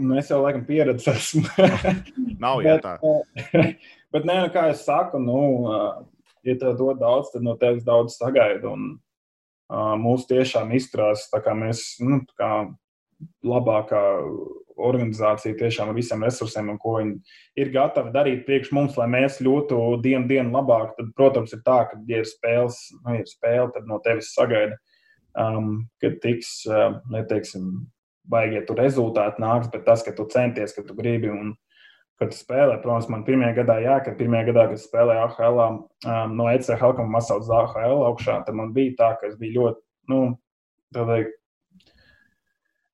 Nu, 0.00 0.14
es 0.16 0.30
jau 0.30 0.40
laikam 0.40 0.62
pieredzēju, 0.64 1.20
esmu. 1.20 1.44
Nav 2.42 2.62
jau 2.64 2.76
tā. 2.82 2.96
Bet, 4.14 4.24
nē, 4.24 4.36
nu, 4.46 4.48
kā 4.54 4.70
es 4.72 4.84
saku, 4.86 5.20
nu, 5.22 5.40
ja 6.46 6.56
tev 6.58 6.78
dod 6.78 7.00
daudz, 7.02 7.32
tad 7.34 7.44
no 7.44 7.56
tevis 7.60 7.84
daudz 7.86 8.16
sagaida. 8.16 8.72
Un, 8.72 8.94
uh, 9.70 9.94
mūs 10.00 10.26
tiešām 10.30 10.72
izturās 10.78 11.28
tā 11.32 11.42
kā 11.44 11.54
mēs, 11.58 11.84
nu, 12.02 12.22
tā 12.30 12.38
kā 12.40 12.52
labākā 13.46 14.02
organizācija 14.88 15.58
tiešām 15.58 15.92
ar 15.92 15.96
visiem 15.96 16.24
resursiem, 16.24 16.70
un 16.72 16.78
ko 16.80 16.96
viņi 16.98 17.16
ir 17.60 17.72
gatavi 17.74 18.12
darīt 18.14 18.44
priekš 18.48 18.72
mums, 18.76 18.98
lai 19.00 19.08
mēs 19.12 19.40
ļūtu 19.44 19.78
dienu 20.04 20.28
dienu 20.30 20.54
labāk. 20.54 20.94
Tad, 20.98 21.12
protams, 21.18 21.54
ir 21.56 21.62
tā, 21.66 21.82
ka, 21.90 22.00
ja 22.10 22.20
ir 22.22 22.28
spēles, 22.28 22.82
nu, 23.04 23.16
ir 23.20 23.28
spēle, 23.30 23.70
tad 23.74 23.88
no 23.90 24.00
tevis 24.04 24.32
sagaida, 24.36 24.78
um, 25.38 25.72
ka 26.02 26.12
tiks, 26.22 26.60
uh, 26.70 27.00
neteiksim, 27.12 27.72
baigie 28.30 28.62
tur 28.66 28.78
rezultāti 28.80 29.42
nāks, 29.42 29.70
bet 29.72 29.84
tas, 29.88 30.04
ka 30.06 30.14
tu 30.16 30.28
centies, 30.30 30.74
ka 30.76 30.84
tu 30.86 30.96
gribi 30.98 31.32
un 31.32 31.54
kad 32.20 32.34
spēlē, 32.36 32.76
protams, 32.82 33.08
man 33.08 33.24
pirmajā 33.24 33.54
gadā, 33.62 33.78
jā, 33.80 33.96
kad 34.04 34.18
pirmajā 34.18 34.50
gadā, 34.50 34.66
kad 34.68 34.82
spēlēju 34.82 35.22
AHL, 35.24 35.60
um, 35.64 36.34
no 36.36 36.50
ECHL, 36.52 36.92
kam 36.98 37.08
masauc 37.14 37.48
AHL 37.48 38.04
augšā, 38.10 38.42
tad 38.44 38.58
man 38.58 38.74
bija 38.76 38.98
tā, 38.98 39.14
ka 39.20 39.30
es 39.30 39.38
biju 39.40 39.56
ļoti, 39.56 39.80
nu, 40.12 40.18
tādā 40.92 41.22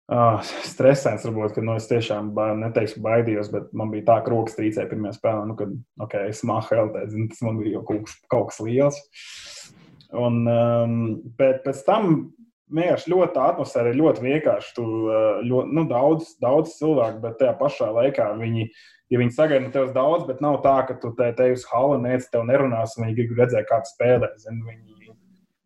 Uh, 0.06 0.38
stresēns, 0.62 1.24
varbūt, 1.26 1.56
ka 1.56 1.62
nu, 1.66 1.74
es 1.80 1.88
tiešām 1.90 2.28
neteikšu, 2.62 3.00
baidījos, 3.02 3.48
bet 3.50 3.72
man 3.74 3.90
bija 3.90 4.06
tā, 4.12 4.20
ka 4.22 4.30
rokas 4.30 4.54
trīcēja 4.54 4.92
pirmajā 4.92 5.16
spēlē, 5.18 5.48
nu, 5.50 5.56
kad 5.58 5.72
okay, 6.06 6.30
es 6.30 6.44
māku 6.46 6.78
LTD, 6.78 7.24
tas 7.32 7.42
man 7.42 7.58
bija 7.58 7.80
jau 7.80 7.82
kaut 7.88 8.04
kas, 8.06 8.20
kaut 8.30 8.52
kas 8.52 8.62
liels. 8.62 9.00
Un, 10.14 10.44
um, 10.46 11.00
bet 11.40 11.64
pēc 11.66 11.82
tam 11.88 12.12
vienkārši 12.74 13.12
ļoti 13.12 13.34
tā 13.36 13.48
atmosfēra 13.54 13.92
ir 13.92 14.00
ļoti 14.00 14.24
vienkārša. 14.26 14.74
Tu 14.78 14.86
ļoti, 15.50 15.76
nu, 15.78 15.86
daudz, 15.90 16.36
daudz 16.42 16.76
cilvēku, 16.80 17.22
bet 17.24 17.40
tajā 17.42 17.56
pašā 17.60 17.90
laikā 17.96 18.30
viņi, 18.40 18.68
ja 19.14 19.22
viņi 19.22 19.36
sagaida 19.36 19.72
tevis 19.74 19.94
daudz, 19.96 20.26
bet 20.30 20.42
nav 20.44 20.60
tā, 20.66 20.78
ka 20.88 20.98
tu 21.02 21.14
te, 21.18 21.32
te 21.38 21.52
uz 21.54 21.66
halu 21.72 22.00
nec, 22.02 22.26
tev 22.32 22.46
nerunās, 22.50 22.98
un 22.98 23.08
viņi 23.08 23.18
grib 23.22 23.42
redzēt, 23.44 23.68
kā 23.70 23.82
tu 23.84 23.94
spēlē. 23.94 24.32
Zin, 24.42 24.62
viņi, 24.66 24.95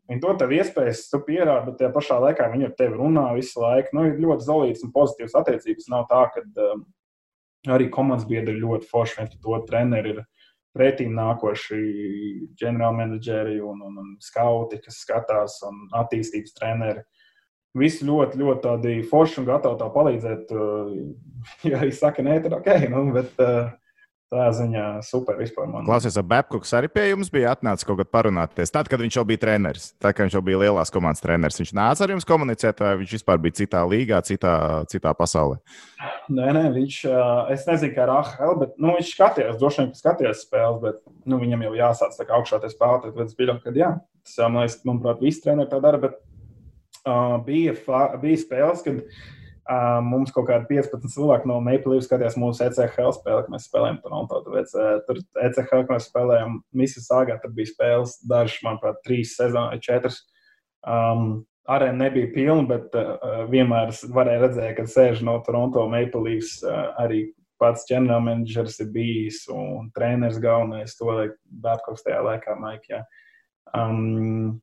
Viņi 0.09 0.23
dod 0.23 0.39
tev 0.41 0.53
iespējas, 0.57 1.03
tu 1.11 1.19
pierādi, 1.21 1.69
bet 1.69 1.75
tajā 1.77 1.91
pašā 1.93 2.15
laikā 2.23 2.47
viņi 2.49 2.65
ar 2.65 2.71
tevi 2.79 2.97
runā 2.97 3.27
visu 3.35 3.61
laiku. 3.61 3.93
Nu, 3.93 4.07
ir 4.09 4.17
ļoti 4.23 4.47
zelīts 4.47 4.85
un 4.87 4.93
pozitīvs 4.95 5.35
attiecības. 5.37 5.89
Nav 5.93 6.07
tā, 6.09 6.23
ka 6.33 6.41
um, 6.65 6.81
arī 7.75 7.91
komandas 7.93 8.25
biedri 8.29 8.55
ir 8.55 8.63
ļoti 8.63 8.89
forši. 8.89 9.19
Viens 9.19 9.35
to 9.43 9.59
treneri 9.67 10.15
ir 10.15 10.23
pretīm 10.73 11.13
nākoši 11.17 11.79
ģenerālmenedžeri 12.57 13.59
un, 13.61 13.83
un, 13.85 14.01
un 14.01 14.09
skauti, 14.23 14.81
kas 14.81 14.97
skatās, 15.05 15.59
un 15.69 15.85
attīstības 16.01 16.57
treneri. 16.57 17.05
Visi 17.77 18.07
ļoti, 18.07 18.41
ļoti 18.41 18.63
tādi 18.65 18.95
forši 19.05 19.43
un 19.43 19.49
gatavi 19.51 19.77
tā 19.77 19.91
palīdzēt. 19.93 20.55
Uh, 20.57 20.97
ja 21.69 21.83
arī 21.83 21.93
saka, 21.93 22.25
nē, 22.25 22.39
tad 22.47 22.57
ok. 22.57 22.71
Nu, 22.89 23.05
bet, 23.13 23.37
uh, 23.45 23.69
Tā 24.29 24.51
ziņā 24.53 24.83
super 25.01 25.39
vispār. 25.39 25.65
Man. 25.65 25.87
Klausies, 25.87 26.13
ap 26.21 26.27
Babkuks 26.29 26.69
arī 26.77 26.85
pie 26.93 27.07
jums 27.07 27.31
bija 27.33 27.55
atnācis 27.55 27.87
kaut 27.87 27.97
kad 27.97 28.11
parunāties. 28.13 28.69
Tad, 28.69 28.85
kad 28.91 29.01
viņš 29.01 29.15
jau 29.17 29.23
bija 29.25 29.41
treneris, 29.41 29.87
tad, 29.97 30.13
kad 30.13 30.27
viņš 30.27 30.35
jau 30.37 30.41
bija 30.45 30.59
lielās 30.61 30.93
komandas 30.93 31.23
treneris, 31.23 31.57
viņš 31.57 31.71
nāca 31.73 32.05
ar 32.05 32.13
jums 32.13 32.29
komunicēt, 32.29 32.83
vai 32.85 32.91
viņš 32.99 33.15
vispār 33.17 33.41
bija 33.41 33.57
citā 33.57 33.81
līgā, 33.89 34.19
citā, 34.27 34.53
citā 34.91 35.15
pasaulē? 35.17 35.57
Nē, 36.29 36.51
nē, 36.59 36.63
viņš, 36.75 36.99
es 37.55 37.65
nezinu, 37.71 37.95
kā 37.95 38.05
ar 38.05 38.13
AHL, 38.19 38.53
bet 38.61 38.77
nu, 38.77 38.93
viņš 38.99 39.09
skatījās, 39.15 39.57
droši 39.63 39.81
vien, 39.81 39.89
ka 39.95 40.01
skatījās 40.03 40.45
spēles, 40.45 40.77
bet 40.85 41.01
nu, 41.25 41.41
viņam 41.41 41.65
jau 41.65 41.73
jāsāc 41.79 42.21
tā 42.21 42.29
kā 42.29 42.37
augšā 42.37 42.61
tie 42.61 42.69
spēlētāji, 42.69 43.17
tad 43.17 43.33
es 43.33 43.39
pieļauju, 43.41 43.63
ka 43.65 43.75
jā, 43.81 43.91
tas, 44.29 44.37
man 44.45 44.61
liekas, 44.61 44.77
manuprāt, 44.85 45.25
visi 45.25 45.41
treneri 45.47 45.73
tā 45.73 45.81
dara, 45.81 46.03
bet 46.05 46.21
uh, 46.21 47.39
bija, 47.49 47.73
bija 48.21 48.45
spēles, 48.45 48.85
kad 48.85 49.01
Uh, 49.69 49.99
mums 50.01 50.31
kaut 50.33 50.47
kādi 50.47 50.65
15 50.71 51.11
cilvēki 51.13 51.45
no 51.45 51.59
Maple 51.61 51.93
Leafs 51.93 52.07
skatījās 52.09 52.39
mūsu 52.41 52.63
ECHL 52.65 53.11
spēli, 53.13 53.43
kad 53.45 53.51
mēs 53.53 53.67
spēlējām 53.69 53.99
Toronto. 54.01 54.39
Tāpēc, 54.47 54.71
uh, 54.73 54.95
tur 55.05 55.19
ECHL, 55.45 55.83
kad 55.83 55.91
mēs 55.93 56.07
spēlējām 56.09 56.55
Mississauga, 56.81 57.35
tad 57.43 57.53
bija 57.53 57.69
spēles 57.69 58.15
dažas, 58.25 58.57
manuprāt, 58.65 58.97
trīs 59.05 59.35
sezonas 59.37 59.83
četras. 59.85 60.23
Um, 60.81 61.43
Arēna 61.69 62.07
nebija 62.07 62.31
pilna, 62.33 62.65
bet 62.71 62.97
uh, 62.97 63.43
vienmēr 63.51 63.93
varēja 64.15 64.41
redzēt, 64.47 64.71
ka 64.79 64.87
sēž 64.89 65.21
no 65.27 65.37
Toronto 65.45 65.83
Maple 65.91 66.23
Leafs 66.25 66.55
uh, 66.65 66.95
arī 67.03 67.27
pats 67.61 67.85
ģenerālmenedžers 67.91 68.79
ir 68.81 68.89
bijis 68.95 69.43
un 69.53 69.91
treneris 69.93 70.39
galvenais 70.41 70.97
to 70.97 71.13
Bērkoks 71.61 72.07
tajā 72.07 72.23
laikā, 72.25 72.57
Maikā. 72.57 73.03
Um, 73.77 74.57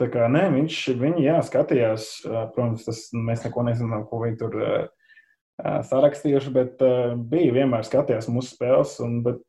Tā 0.00 0.08
kā 0.08 0.30
nē, 0.32 0.46
viņš 0.54 0.78
viņi, 0.96 1.26
jā, 1.26 1.36
skatījās, 1.44 2.06
protams, 2.54 2.86
tas, 2.86 3.02
mēs 3.12 3.44
neko 3.44 3.66
nezinām, 3.66 4.06
ko 4.08 4.22
viņi 4.22 4.38
tur 4.40 4.56
sarakstījuši, 5.60 6.52
bet 6.54 6.80
bija 7.28 7.52
vienmēr 7.58 7.84
skatījās 7.84 8.30
mūsu 8.32 8.54
spēles, 8.54 8.94
un, 9.04 9.18
bet 9.26 9.42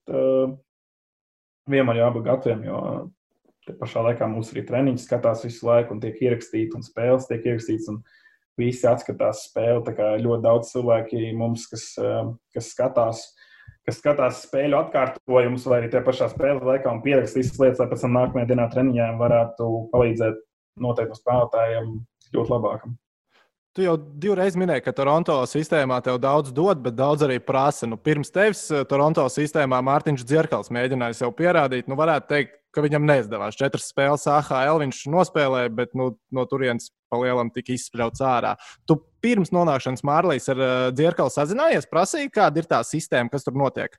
vienmēr 1.72 2.02
jābūt 2.02 2.28
gataviem, 2.28 2.66
jo 2.68 2.82
te 3.68 3.76
pašā 3.80 4.04
laikā 4.08 4.28
mūsu 4.28 4.56
arī 4.56 4.66
treniņi 4.68 5.04
skatās 5.04 5.46
visu 5.46 5.70
laiku 5.70 5.96
un 5.96 6.02
tiek 6.04 6.20
ierakstīti, 6.20 6.76
un 6.76 6.84
spēles 6.86 7.30
tiek 7.30 7.46
ierakstīts, 7.48 7.88
un 7.94 8.02
visi 8.60 8.88
atskatās 8.90 9.46
spēli. 9.48 9.84
Tā 9.88 9.96
kā 9.98 10.10
ļoti 10.22 10.46
daudz 10.46 10.74
cilvēki 10.74 11.32
mums, 11.38 11.68
kas, 11.72 11.86
kas 12.56 12.72
skatās, 12.74 13.24
kas 13.88 14.00
skatās 14.02 14.42
spēļu 14.46 14.78
atkārtojumus, 14.78 15.68
vai 15.70 15.82
arī 15.82 15.92
tajā 15.92 16.06
pašā 16.06 16.30
spēles 16.32 16.66
laikā 16.68 16.92
un 16.94 17.04
pierakst 17.06 17.38
visas 17.40 17.60
lietas, 17.62 17.82
lai 17.82 17.90
pēc 17.92 18.06
tam 18.06 18.18
nākamajā 18.18 18.50
dienā 18.52 18.68
treniņā 18.74 19.12
varētu 19.22 19.70
palīdzēt 19.94 20.42
noteiktam 20.82 21.22
spēlētājiem 21.22 21.96
kļūt 22.32 22.54
labākam. 22.54 22.98
Tu 23.72 23.86
jau 23.86 23.94
divreiz 23.96 24.58
minēji, 24.60 24.84
ka 24.84 24.92
Toronto 24.92 25.38
sistēmā 25.48 26.02
tev 26.04 26.18
daudz 26.20 26.52
dod, 26.52 26.82
bet 26.84 26.98
daudz 26.98 27.24
arī 27.24 27.38
prasa. 27.40 27.88
Nu, 27.88 27.96
pirms 27.96 28.34
tevis 28.36 28.66
eh, 28.68 28.84
Toronto 28.84 29.24
sistēmā 29.32 29.80
Mārtiņš 29.88 30.26
Dzirkals 30.28 30.74
mēģināja 30.76 31.22
sev 31.22 31.32
pierādīt, 31.38 31.88
nu, 31.88 31.96
varētu 32.00 32.28
teikt, 32.34 32.58
ka 32.74 32.84
viņam 32.86 33.06
neizdevās. 33.08 33.58
Četras 33.60 33.90
spēles 33.92 34.28
AHL 34.32 34.82
viņš 34.84 35.04
nospēlēja, 35.12 35.72
bet 35.76 35.96
nu, 35.98 36.12
no 36.34 36.46
turienes 36.50 36.92
palielam 37.12 37.52
tika 37.54 37.76
izspļauts 37.76 38.24
ārā. 38.24 38.56
Tu 38.88 38.98
pirms 39.24 39.52
nonākšanas 39.56 40.06
Mārlīs 40.08 40.48
ar 40.52 40.62
uh, 40.62 40.86
Dzirkalu 40.96 41.34
sazinājies, 41.34 41.90
prasīja, 41.92 42.32
kāda 42.34 42.64
ir 42.64 42.70
tā 42.72 42.82
sistēma, 42.88 43.32
kas 43.34 43.48
tur 43.48 43.58
notiek? 43.60 43.98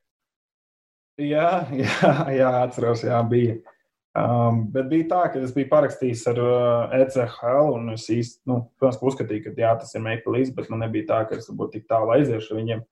Jā, 1.20 1.66
jā, 1.84 2.14
jā 2.32 2.54
atceros, 2.62 3.04
jā, 3.06 3.20
bija. 3.28 3.60
Um, 4.12 4.66
bet 4.68 4.90
bija 4.90 5.06
tā, 5.08 5.20
ka 5.32 5.40
es 5.40 5.54
biju 5.56 5.70
parakstījis 5.70 6.26
ar 6.34 6.40
uh, 6.42 6.94
ECHL, 6.98 7.70
un 7.78 7.94
es 7.94 8.04
īsti, 8.12 8.42
nu, 8.50 8.58
protams, 8.76 9.00
uzskatīju, 9.08 9.46
ka 9.46 9.52
jā, 9.56 9.70
tas 9.80 9.94
ir 9.96 10.04
Maple 10.04 10.34
Leafs, 10.34 10.52
bet 10.56 10.68
man 10.72 10.84
nebija 10.84 11.08
tā, 11.08 11.20
ka 11.30 11.38
es 11.40 11.48
būtu 11.48 11.78
tik 11.78 11.86
tālu 11.88 12.12
aiziešu 12.18 12.52
ar 12.52 12.60
viņiem. 12.60 12.82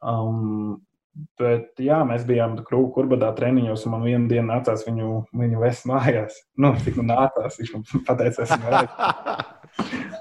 Um, 0.00 0.80
bet, 1.40 1.72
jā, 1.82 2.00
mēs 2.06 2.24
bijām 2.28 2.56
krūku 2.66 2.92
kurbadā 2.94 3.30
treniņos, 3.36 3.84
un 3.86 3.94
man 3.96 4.06
vienu 4.06 4.30
dienu 4.30 4.46
nācās 4.50 4.84
viņu, 4.86 5.10
viņu 5.36 5.62
vest 5.62 5.86
mājās. 5.90 6.38
Nu, 6.60 6.72
tik 6.84 6.98
nu 7.00 7.06
nācās, 7.10 7.58
viņš 7.60 7.74
man 7.76 7.86
pateica, 8.08 8.46
es 8.46 8.54
vajag. 8.64 8.96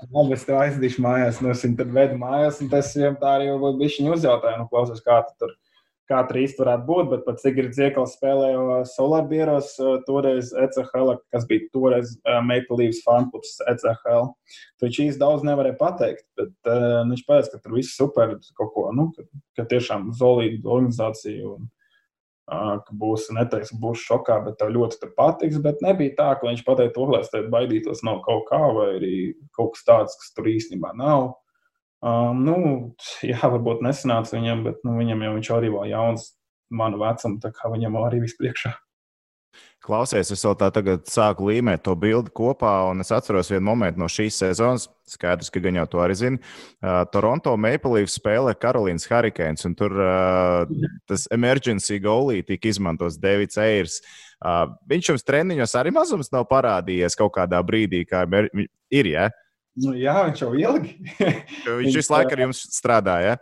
Labi, 0.10 0.36
es 0.36 0.46
tev 0.48 0.60
aizdīšu 0.64 1.04
mājās, 1.06 1.42
nu, 1.44 1.54
es 1.54 1.64
viņu 1.66 1.80
tad 1.82 1.96
vedu 1.96 2.20
mājās, 2.22 2.62
un 2.64 2.72
tas 2.72 2.92
viņam 2.98 3.18
tā 3.22 3.34
arī 3.38 3.50
varbūt 3.52 3.82
bišķiņu 3.84 4.16
uzjautāja, 4.16 4.62
nu, 4.62 4.70
klausies, 4.72 5.04
kā 5.06 5.22
tu 5.28 5.36
tur 5.44 5.56
kā 6.10 6.20
trīs 6.30 6.56
varētu 6.58 6.86
būt, 6.88 7.10
bet 7.12 7.26
pat 7.28 7.42
Sigrids 7.42 7.78
Ziekals 7.78 8.16
spēlēja 8.18 8.82
Solarbieros, 8.90 9.76
toreiz 10.08 10.52
ECHL, 10.58 11.14
kas 11.34 11.48
bija 11.50 11.68
toreiz 11.76 12.16
Maple 12.46 12.80
Leafs 12.82 13.02
fanklubs 13.06 13.58
ECHL. 13.70 14.32
Viņš 14.84 15.02
īsti 15.06 15.22
daudz 15.22 15.46
nevarēja 15.48 15.78
pateikt, 15.80 16.26
bet 16.40 16.54
uh, 16.70 17.02
viņš 17.10 17.26
pateica, 17.28 17.56
ka 17.56 17.64
tur 17.66 17.78
viss 17.78 17.98
super, 17.98 18.38
kaut 18.58 18.72
ko, 18.76 18.88
nu, 18.96 19.10
ka, 19.16 19.28
ka 19.60 19.68
tiešām 19.74 20.10
zolīta 20.18 20.66
organizācija 20.66 21.46
un 21.54 21.68
uh, 21.68 22.78
ka 22.86 22.98
būs, 23.02 23.30
neteiks, 23.36 23.74
būs 23.82 24.06
šokā, 24.08 24.40
bet 24.48 24.58
tev 24.62 24.74
ļoti 24.76 25.02
tur 25.02 25.14
patiks, 25.18 25.62
bet 25.64 25.84
nebija 25.86 26.16
tā, 26.18 26.32
ka 26.40 26.50
viņš 26.50 26.66
pateica 26.68 26.96
to, 26.96 27.06
lai 27.14 27.22
es 27.26 27.32
te 27.34 27.44
baidītos 27.54 28.02
no 28.08 28.18
kaut 28.26 28.48
kā 28.50 28.62
vai 28.76 28.90
arī 28.98 29.14
kaut 29.58 29.76
kas 29.78 29.86
tāds, 29.88 30.18
kas 30.20 30.34
tur 30.34 30.50
īstenībā 30.50 30.96
nav. 30.98 31.36
Um, 32.00 32.44
nu, 32.48 32.58
jā, 33.28 33.40
varbūt 33.44 33.82
nesanāca 33.84 34.38
viņam, 34.38 34.68
bet 34.68 34.86
nu, 34.88 34.96
viņam 35.00 35.26
jau 35.26 35.34
viņš 35.38 35.56
arī 35.56 35.72
vēl 35.74 35.90
jauns, 35.92 36.30
manu 36.72 37.02
vecumu, 37.02 37.42
tā 37.44 37.52
kā 37.56 37.72
viņam 37.74 37.98
arī 38.04 38.24
viss 38.24 38.38
priekšā. 38.40 38.76
Klausies, 39.80 40.28
es 40.36 40.42
vēl 40.44 40.58
tā 40.60 40.68
tagad 40.76 41.06
sāku 41.08 41.48
līmēt 41.48 41.86
to 41.86 41.94
bildi 41.98 42.34
kopā, 42.36 42.74
un 42.92 43.00
es 43.00 43.14
atceros 43.16 43.48
vienu 43.50 43.64
momentu 43.70 44.02
no 44.02 44.10
šīs 44.12 44.36
sezonas. 44.42 44.90
Skaidrs, 45.10 45.50
ka 45.50 45.62
gan 45.64 45.80
jau 45.80 45.86
to 45.90 46.02
arī 46.04 46.18
zina. 46.20 46.38
Uh, 46.84 47.00
Toronto 47.10 47.56
Maple 47.58 47.96
Leafs 47.96 48.18
spēlē 48.20 48.54
Karolīnas 48.60 49.08
Hurricanes, 49.10 49.64
un 49.66 49.78
tur 49.80 49.96
uh, 49.96 50.70
tas 51.10 51.26
emergency 51.34 51.98
goalī 52.04 52.44
tika 52.46 52.70
izmantots 52.70 53.18
Davids 53.24 53.58
Eirs. 53.64 54.02
Uh, 54.44 54.68
viņš 54.92 55.14
jums 55.14 55.26
treniņos 55.26 55.78
arī 55.80 55.96
mazums 55.96 56.30
nav 56.36 56.46
parādījies 56.52 57.18
kaut 57.18 57.34
kādā 57.40 57.64
brīdī, 57.66 58.04
kā 58.08 58.28
ir. 58.28 59.10
Ja? 59.16 59.30
Nu, 59.80 59.94
jā, 59.98 60.16
viņš 60.28 60.42
jau 60.44 60.52
ilgi. 60.58 60.96
viņš 61.82 62.00
visu 62.02 62.14
laiku 62.14 62.36
ar 62.36 62.44
jums 62.48 62.64
strādāja. 62.76 63.38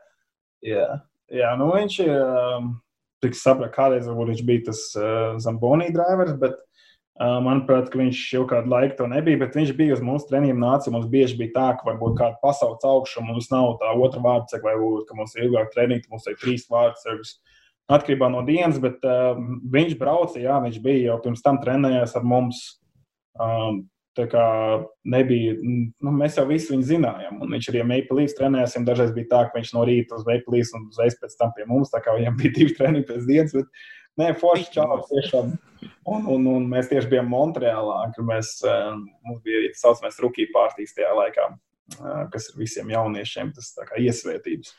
Jā, 0.65 0.89
jā 1.34 1.56
nu 1.60 1.71
viņš 1.76 2.04
ir. 2.06 2.13
Um, 2.17 2.76
Tik 3.17 3.34
sapratu, 3.34 3.73
kādreiz 3.73 4.06
viņš 4.06 4.41
bija 4.45 4.67
tas 4.67 4.80
uh, 4.93 5.39
Zambonī 5.41 5.88
drivers, 5.89 6.36
bet 6.38 6.54
uh, 6.54 7.39
manuprāt, 7.41 7.89
viņš 7.89 8.19
jau 8.36 8.43
kādu 8.45 8.69
laiku 8.69 9.00
to 9.00 9.08
nebija. 9.10 9.39
Bet 9.41 9.58
viņš 9.58 9.71
bija 9.80 9.95
uz 9.95 10.04
mūsu 10.06 10.30
treniņiem 10.30 10.60
nācis. 10.62 10.93
Mums 10.93 11.08
bieži 11.10 11.39
bija 11.39 11.56
tā, 11.56 11.65
ka 11.80 11.88
varbūt 11.88 12.13
kāda 12.19 12.38
pasaules 12.43 12.86
augšana 12.86 13.32
mums 13.32 13.50
nav 13.50 13.71
tā 13.82 13.95
otra 13.97 14.21
vārdsarga, 14.21 14.67
vai 14.69 14.76
varbūt, 14.78 15.08
ka 15.10 15.17
mums 15.17 15.34
ir 15.34 15.47
ilgāk 15.47 15.73
treniņi, 15.73 16.06
mums 16.13 16.30
ir 16.30 16.38
trīs 16.43 16.67
vārdsargas. 16.69 17.39
atkarībā 17.89 18.30
no 18.30 18.45
dienas, 18.45 18.78
bet 18.84 19.02
uh, 19.08 19.34
viņš 19.73 19.97
brauca, 19.97 20.38
jā, 20.38 20.62
viņš 20.62 20.78
bija 20.84 21.08
jau 21.10 21.19
pirms 21.23 21.41
tam 21.41 21.58
trenējies 21.63 22.13
ar 22.19 22.26
mums. 22.36 22.63
Um, 23.34 23.88
nebija, 25.13 25.53
nu, 25.62 26.13
mēs 26.15 26.39
jau 26.39 26.47
visu 26.49 26.73
viņu 26.73 26.88
zinājām. 26.88 27.39
Viņš 27.53 27.69
arī 27.71 27.84
Maple 27.88 28.21
Leafs 28.21 28.36
trenējās. 28.38 28.77
Dažreiz 28.88 29.13
bija 29.15 29.30
tā, 29.34 29.43
ka 29.47 29.60
viņš 29.60 29.71
no 29.75 29.86
rīta 29.88 30.17
uz 30.17 30.25
Maple 30.27 30.56
Leafs 30.56 30.73
un 30.77 30.88
uzreiz 30.91 31.17
pēc 31.21 31.38
tam 31.39 31.53
pie 31.58 31.67
mums. 31.69 31.93
Viņam 31.93 32.39
bija 32.39 32.56
divi 32.58 32.75
treniņi 32.77 33.08
pēc 33.10 33.30
dienas. 33.30 33.56
Bet, 33.58 33.88
nē, 34.21 34.34
forši 34.41 34.73
čau, 34.77 34.99
tiešām. 35.12 35.56
Un, 36.08 36.27
un, 36.34 36.45
un 36.56 36.67
mēs 36.71 36.89
tieši 36.91 37.12
bijām 37.12 37.30
Montreālā, 37.32 38.01
kur 38.15 38.25
mēs, 38.27 38.58
mums 39.27 39.41
bija 39.45 39.67
tā 39.73 39.82
saucamais 39.82 40.19
rookie 40.23 40.47
pārtīs 40.53 40.95
tajā 40.97 41.12
laikā, 41.17 41.49
kas 42.34 42.49
ir 42.51 42.62
visiem 42.62 42.93
jauniešiem, 42.93 43.51
tas 43.56 43.73
kā 43.77 43.99
iesvētības 44.01 44.73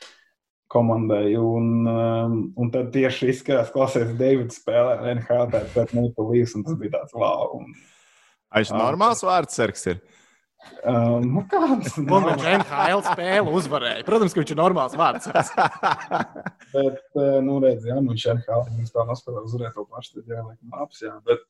komandai. 0.69 1.33
Un, 1.41 1.87
un 2.59 2.73
tad 2.73 2.91
tieši 2.93 3.31
izskatās, 3.33 3.71
klausies, 3.73 4.11
Deivids 4.19 4.59
spēlē 4.61 5.15
NHL 5.15 5.47
pēc 5.73 5.95
Maple 5.97 6.27
Leafs, 6.31 6.57
un 6.57 6.65
tas 6.67 6.77
bija 6.79 6.99
tāds 6.99 7.15
wow. 7.17 7.55
Un, 7.61 7.73
Viņš 8.55 8.71
ir 8.73 8.79
normāls 8.79 9.21
vārds, 9.25 9.57
Serks. 9.57 9.85
Ir. 9.91 9.99
Um, 10.83 11.23
nu 11.23 11.41
kāds 11.47 11.93
ir 11.99 12.05
viņš 12.09 12.43
NHL 12.49 13.03
spēle 13.05 13.51
uzvarēja? 13.55 14.03
Protams, 14.07 14.33
ka 14.35 14.41
viņš 14.41 14.51
ir 14.51 14.59
normāls 14.59 14.95
vārds. 14.99 15.29
Bet, 16.73 16.99
nu, 17.45 17.59
redz, 17.63 17.85
jā, 17.87 17.95
nu, 17.99 18.11
viņš 18.11 18.25
ir 18.25 18.33
NHL. 18.33 18.65
Tā 18.95 19.05
nospēlē 19.07 19.43
uzvarēt 19.47 19.77
to 19.77 19.85
pašu, 19.87 20.17
tad 20.17 20.33
jāliek 20.35 20.57
maps, 20.73 21.03
jā. 21.05 21.13
Bet, 21.27 21.45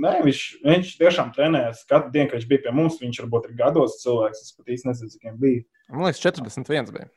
nē, 0.00 0.14
viņš, 0.26 0.42
viņš 0.64 0.92
tiešām 1.00 1.32
trenējas 1.36 1.84
katru 1.88 2.12
dienu, 2.14 2.30
kad 2.32 2.40
viņš 2.40 2.50
bija 2.52 2.64
pie 2.66 2.74
mums. 2.76 3.00
Viņš 3.00 3.22
varbūt 3.24 3.48
ir 3.48 3.56
gados 3.62 4.00
cilvēks, 4.02 4.44
es 4.44 4.58
pat 4.58 4.74
īsti 4.76 4.90
nezinu, 4.90 5.14
cik 5.14 5.24
viņam 5.24 5.40
bija. 5.44 5.64
Man 5.94 6.08
liekas, 6.08 6.24
41 6.26 6.92
bija. 6.98 7.08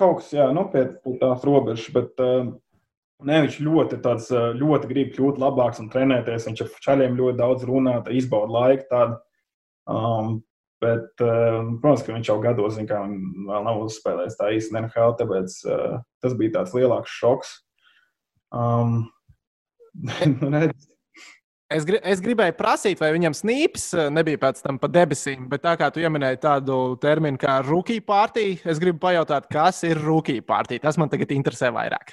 Kaut 0.00 0.20
kas, 0.20 0.32
jā, 0.34 0.48
nu, 0.56 0.66
pie 0.72 0.86
tās 1.20 1.46
robežas, 1.46 1.86
bet 1.94 2.22
uh, 2.22 2.50
Nē, 3.26 3.40
viņš 3.44 3.56
ļoti, 3.64 3.98
tāds, 4.04 4.28
ļoti 4.32 4.88
grib 4.90 5.10
kļūt 5.14 5.40
labāks 5.42 5.80
un 5.82 5.90
trenēties. 5.92 6.46
Viņš 6.48 6.62
ar 6.64 6.70
čaļiem 6.86 7.18
ļoti 7.18 7.38
daudz 7.40 7.66
runā, 7.68 7.98
izbauda 8.16 8.54
laiku. 8.54 8.86
Tādu. 8.90 9.18
Um, 9.90 10.38
bet, 10.80 11.08
uh, 11.20 11.72
protams, 11.82 12.04
ka 12.06 12.14
viņš 12.14 12.30
jau 12.30 12.38
gados 12.40 12.78
kā, 12.88 13.00
vēl 13.48 13.66
nav 13.66 13.82
uzspēlējis 13.84 14.38
tā 14.38 14.52
īsti 14.56 14.76
NHL, 14.80 15.16
tāpēc 15.18 15.56
uh, 15.68 15.98
tas 16.24 16.36
bija 16.38 16.54
tāds 16.58 16.76
lielāks 16.76 17.16
šoks. 17.20 17.52
Um, 18.56 19.02
redz, 20.54 20.88
Es, 21.70 21.84
gri, 21.86 22.00
es 22.02 22.18
gribēju 22.18 22.56
prasīt, 22.58 22.98
vai 22.98 23.12
viņam 23.14 23.34
snīps 23.36 23.84
eh, 23.94 24.08
nebija 24.10 24.40
pēc 24.42 24.58
tam 24.64 24.80
pa 24.82 24.88
debesīm, 24.90 25.44
bet 25.52 25.62
tā 25.62 25.76
kā 25.78 25.86
tu 25.94 26.00
pieminēji 26.02 26.40
tādu 26.42 26.78
terminu 26.98 27.38
kā 27.38 27.60
rookie 27.62 28.00
partija, 28.02 28.56
es 28.72 28.80
gribu 28.82 28.98
pajautāt, 29.04 29.46
kas 29.52 29.78
ir 29.86 30.00
rookie 30.02 30.40
partija. 30.42 30.82
Tas 30.82 30.98
man 30.98 31.12
tagad 31.12 31.30
interesē 31.30 31.70
vairāk. 31.76 32.10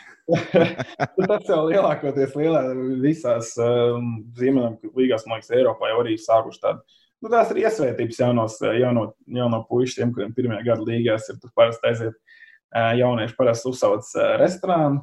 tas 1.32 1.50
jau 1.50 1.64
lielākoties 1.72 2.36
lielā, 2.38 2.62
visās 3.02 3.56
um, 3.58 4.12
Ziemeļamerikas 4.38 5.26
liekas, 5.26 5.50
Eiropā 5.58 5.90
jau 5.90 6.04
arī 6.04 6.14
sākuši 6.22 6.62
tādu. 6.62 7.02
Nu, 7.26 7.32
tās 7.34 7.50
ir 7.50 7.64
iesvētības 7.64 8.22
jaunos, 8.22 8.60
jauno, 8.78 9.08
jauno 9.40 9.64
puišiem, 9.72 10.14
kuriem 10.14 10.38
pirmajā 10.38 10.68
gada 10.70 10.86
līgās 10.86 11.32
ir. 11.34 11.42
Parasti 11.58 11.90
aiziet 11.90 12.14
uh, 12.14 12.94
jaunieši, 13.00 13.34
parasti 13.40 13.72
uzsauc 13.74 14.14
uh, 14.20 14.36
restorānu. 14.44 15.02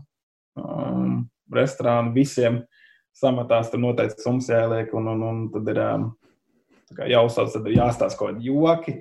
Um, 0.63 1.25
restorānu 1.51 2.15
visiem 2.15 2.63
samatās, 3.19 3.71
tur 3.73 3.83
noteikti 3.83 4.25
summas 4.25 4.51
jāieliek, 4.51 4.93
un, 4.97 5.09
un, 5.15 5.25
un 5.29 5.41
tad 5.55 5.71
ir 5.73 5.81
um, 5.85 6.11
jāuzsauc, 6.99 7.53
tad 7.55 7.71
ir 7.71 7.79
jāstāsta 7.79 8.21
kaut 8.21 8.35
kādi 8.35 8.51
joki. 8.51 8.99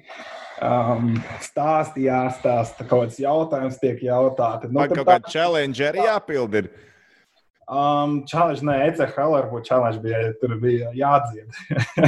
Um, 0.63 1.15
stāsti 1.43 2.05
jāstāsta, 2.07 2.85
kaut 2.87 3.07
kāds 3.07 3.19
jautājums 3.19 3.79
tiek 3.81 3.99
jautāts. 4.05 4.69
Nu, 4.69 4.85
kaut 4.87 5.07
kāda 5.09 5.31
challenge 5.33 5.83
arī 5.83 6.05
jāpild. 6.05 6.59
Um, 7.63 8.21
challenge, 8.29 8.61
nē, 8.65 8.77
ECHL 8.89 9.37
ar 9.37 9.49
ko 9.51 9.61
challenge 9.65 10.01
bija, 10.03 10.33
tur 10.41 10.55
bija 10.61 10.91
jādzied. 10.97 11.49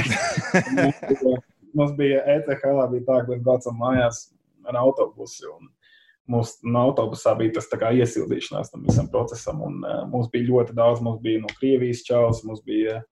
mums, 0.77 1.01
bija, 1.09 1.37
mums 1.73 1.95
bija 1.97 2.21
ECHL, 2.35 2.81
bija 2.91 3.07
tā, 3.07 3.21
ka 3.23 3.31
mēs 3.31 3.43
braucam 3.43 3.79
mājās 3.81 4.21
ar 4.67 4.77
autobusu. 4.83 5.55
Un, 5.55 5.71
Mums 6.31 6.55
no 6.65 6.87
autobusā 6.87 7.35
bija 7.37 7.53
tas 7.59 7.67
iesildīšanās 7.69 8.71
tam 8.73 8.85
visam 8.87 9.09
procesam. 9.13 9.59
Un, 9.61 9.81
uh, 9.85 10.05
mums 10.09 10.31
bija 10.33 10.49
ļoti 10.49 10.73
daudz, 10.77 11.03
mums 11.05 11.21
bija 11.21 11.43
no 11.43 11.51
Krievijas 11.59 12.01
čels, 12.07 12.41
mums 12.47 12.63
bija 12.65 13.03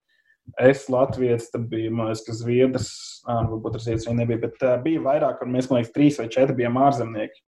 es, 0.60 0.88
Latvijas, 0.89 1.52
tad 1.54 1.67
bija 1.71 1.91
liekas, 1.93 2.34
Zviedrs, 2.39 2.89
ah, 3.30 3.43
varbūt 3.47 3.78
tas 3.78 3.86
vietas 3.88 4.08
nebija, 4.17 4.41
bet 4.47 4.65
uh, 4.65 4.80
bija 4.84 5.04
vairāk, 5.06 5.43
un 5.45 5.54
mēs, 5.54 5.69
man 5.69 5.82
liekas, 5.82 5.93
trīs 5.93 6.17
vai 6.19 6.26
četri 6.34 6.58
bijām 6.58 6.82
ārzemnieki. 6.82 7.43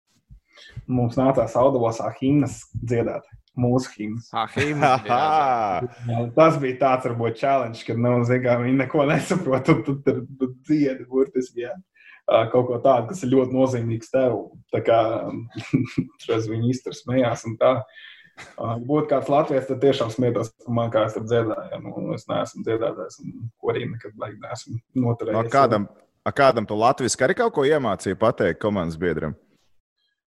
Mums 0.87 1.17
nācās 1.19 1.57
autobusā 1.59 2.11
himnas 2.19 2.61
dziedāt. 2.77 3.25
Mūsu 3.59 3.89
himnas. 3.95 4.29
Ah, 4.35 4.49
himnas 4.51 5.03
tas 6.37 6.61
bija 6.61 6.77
tāds, 6.81 7.09
varbūt, 7.09 7.39
challenge, 7.39 7.81
kad, 7.87 7.99
nu, 7.99 8.19
zinām, 8.27 8.67
viņi 8.67 8.79
neko 8.83 9.09
nesaprot, 9.09 9.73
un 9.73 9.83
tu 9.87 9.97
tur 10.05 10.55
dziedi 10.67 11.07
burtiski. 11.09 11.65
Jā 11.65 11.73
kaut 12.25 12.67
ko 12.69 12.81
tādu, 12.81 13.11
kas 13.11 13.23
ir 13.23 13.33
ļoti 13.35 13.55
nozīmīgs 13.55 14.11
tev. 14.13 14.39
Tā 14.73 14.81
kā 14.85 14.99
reiz 16.29 16.49
viņi 16.49 16.73
iztur 16.73 16.97
smējās 16.97 17.45
un 17.49 17.57
tā. 17.61 17.77
Ja 17.77 18.05
būtu 18.35 19.07
kāds 19.11 19.29
Latvijas, 19.31 19.67
tad 19.69 19.81
tiešām 19.83 20.11
smietos 20.11 20.51
par 20.59 20.73
mani, 20.75 20.91
kā 20.93 21.05
es 21.07 21.15
tur 21.15 21.23
dziedāju. 21.27 21.79
Nu, 21.83 22.13
es 22.15 22.27
neesmu 22.27 22.65
dziedātājs, 22.67 23.19
un 23.23 23.47
ko 23.59 23.71
arī 23.71 23.85
nekad 23.91 24.15
baigi 24.19 24.41
neesmu 24.43 24.79
noturējis. 25.05 25.37
No 25.37 25.53
kādam, 25.53 25.87
kādam 26.35 26.67
tu 26.67 26.77
Latvijas 26.79 27.15
arī 27.23 27.37
kaut 27.39 27.55
ko 27.55 27.65
iemācīji 27.67 28.19
pateikt 28.19 28.61
komandas 28.63 28.99
biedram? 28.99 29.37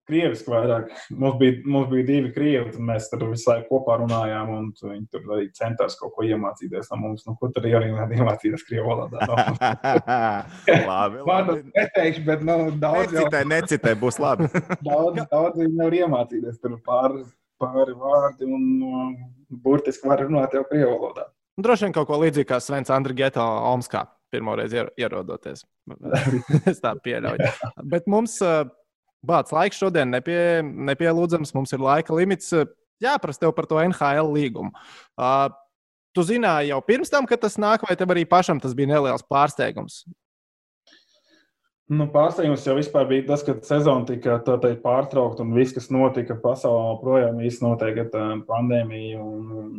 Krieviski 0.08 0.52
vairāk. 0.52 0.90
Mums 1.14 1.38
bija, 1.40 1.58
mums 1.68 1.88
bija 1.92 2.06
divi 2.08 2.32
krievi, 2.34 2.72
tad 2.74 2.84
mēs 2.88 3.08
tur 3.12 3.24
visu 3.30 3.50
laiku 3.50 3.68
kopā 3.76 3.98
runājām, 4.02 4.50
un 4.56 4.68
viņi 4.80 5.06
tur 5.12 5.24
arī 5.36 5.48
centās 5.56 5.96
kaut 6.00 6.14
ko 6.16 6.26
iemācīties 6.26 6.90
no 6.92 7.00
mums. 7.02 7.24
Nu, 7.28 7.36
ko 7.38 7.50
tur 7.54 7.68
arī 7.68 7.92
iemācīties 7.92 8.66
krievu 8.68 8.90
valodā? 8.90 9.24
Labi, 10.88 11.22
labi. 11.26 11.56
Neteikšu, 11.76 12.24
bet 12.26 12.44
nu, 12.46 12.58
daudz 12.80 13.12
necitē, 13.12 13.42
jau... 13.42 13.50
necitē, 13.52 13.94
būs 14.00 14.20
labi. 14.22 14.48
daudz, 14.88 15.24
daudz 15.30 15.58
viņi 15.60 15.74
nevar 15.78 15.98
iemācīties 16.02 16.60
tur 16.62 16.78
pāri, 16.86 17.24
pāri 17.60 17.96
vārdi, 17.98 18.48
un 18.48 18.68
um, 18.84 19.16
burtiski 19.64 20.08
var 20.08 20.22
runāt 20.24 20.56
jau 20.56 20.64
krievu 20.68 20.94
valodā. 20.96 21.28
Droši 21.58 21.88
vien 21.88 21.96
kaut 21.96 22.06
ko 22.10 22.20
līdzīgu 22.22 22.48
kā 22.52 22.60
Svens 22.62 22.92
Andrigeto 22.94 23.42
Omskā 23.42 24.04
pirmo 24.30 24.54
reizi 24.58 24.82
ierodoties. 25.00 25.64
es 26.70 26.82
tā 26.84 26.94
pieļauju. 27.04 27.48
Bet 27.90 28.08
mums 28.10 28.38
Bācis 29.26 29.54
laiks 29.54 29.80
šodien 29.80 30.12
nepie, 30.14 30.60
nepielūdzams, 30.62 31.54
mums 31.56 31.74
ir 31.74 31.82
laika 31.82 32.14
limits. 32.14 32.52
Jāprasa 33.02 33.44
tev 33.44 33.54
par 33.54 33.66
to 33.70 33.78
NHL 33.78 34.30
līgumu. 34.34 34.72
Uh, 35.18 35.48
tu 36.14 36.24
zināji 36.26 36.72
jau 36.72 36.78
pirms 36.86 37.12
tam, 37.12 37.26
ka 37.30 37.38
tas 37.38 37.58
nāk, 37.60 37.84
vai 37.86 37.94
tev 37.98 38.10
arī 38.14 38.24
pašam 38.26 38.58
tas 38.62 38.74
bija 38.78 38.90
neliels 38.90 39.26
pārsteigums? 39.26 40.02
Nu, 41.88 42.04
pārsteigums 42.12 42.66
jau 42.66 42.74
bija 43.08 43.26
tas, 43.30 43.42
ka 43.46 43.54
sezona 43.64 44.04
tika 44.08 44.40
teikt, 44.44 44.82
pārtraukta 44.82 45.44
un 45.44 45.54
viss, 45.56 45.72
kas 45.72 45.88
notika 45.94 46.36
pasaulē, 46.42 46.90
joprojām 46.92 47.38
īstenībā 47.40 47.70
notiek 47.74 48.02
ar 48.02 48.42
pandēmiju. 48.50 49.22
Un, 49.24 49.78